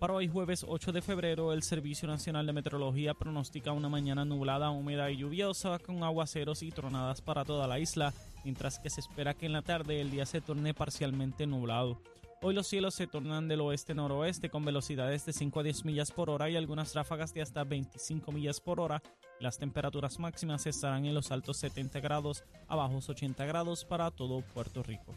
Para 0.00 0.14
hoy 0.14 0.28
jueves 0.28 0.64
8 0.68 0.92
de 0.92 1.02
febrero, 1.02 1.52
el 1.52 1.62
Servicio 1.62 2.06
Nacional 2.08 2.46
de 2.46 2.52
Meteorología 2.52 3.14
pronostica 3.14 3.72
una 3.72 3.88
mañana 3.88 4.24
nublada, 4.24 4.70
húmeda 4.70 5.10
y 5.10 5.16
lluviosa 5.16 5.78
con 5.78 6.02
aguaceros 6.02 6.62
y 6.62 6.70
tronadas 6.70 7.20
para 7.20 7.44
toda 7.44 7.66
la 7.66 7.78
isla, 7.78 8.12
mientras 8.44 8.78
que 8.78 8.90
se 8.90 9.00
espera 9.00 9.34
que 9.34 9.46
en 9.46 9.52
la 9.52 9.62
tarde 9.62 10.00
el 10.00 10.10
día 10.10 10.26
se 10.26 10.40
torne 10.40 10.74
parcialmente 10.74 11.46
nublado. 11.46 12.00
Hoy 12.42 12.54
los 12.54 12.68
cielos 12.68 12.94
se 12.94 13.08
tornan 13.08 13.48
del 13.48 13.60
oeste-noroeste 13.60 14.50
con 14.50 14.64
velocidades 14.64 15.26
de 15.26 15.32
5 15.32 15.58
a 15.58 15.62
10 15.64 15.84
millas 15.84 16.12
por 16.12 16.30
hora 16.30 16.48
y 16.48 16.56
algunas 16.56 16.94
ráfagas 16.94 17.34
de 17.34 17.42
hasta 17.42 17.64
25 17.64 18.30
millas 18.30 18.60
por 18.60 18.78
hora. 18.78 19.02
Las 19.40 19.58
temperaturas 19.58 20.20
máximas 20.20 20.66
estarán 20.66 21.06
en 21.06 21.14
los 21.14 21.32
altos 21.32 21.56
70 21.56 21.98
grados 21.98 22.44
a 22.68 22.76
bajos 22.76 23.08
80 23.08 23.44
grados 23.46 23.84
para 23.84 24.12
todo 24.12 24.42
Puerto 24.42 24.84
Rico. 24.84 25.16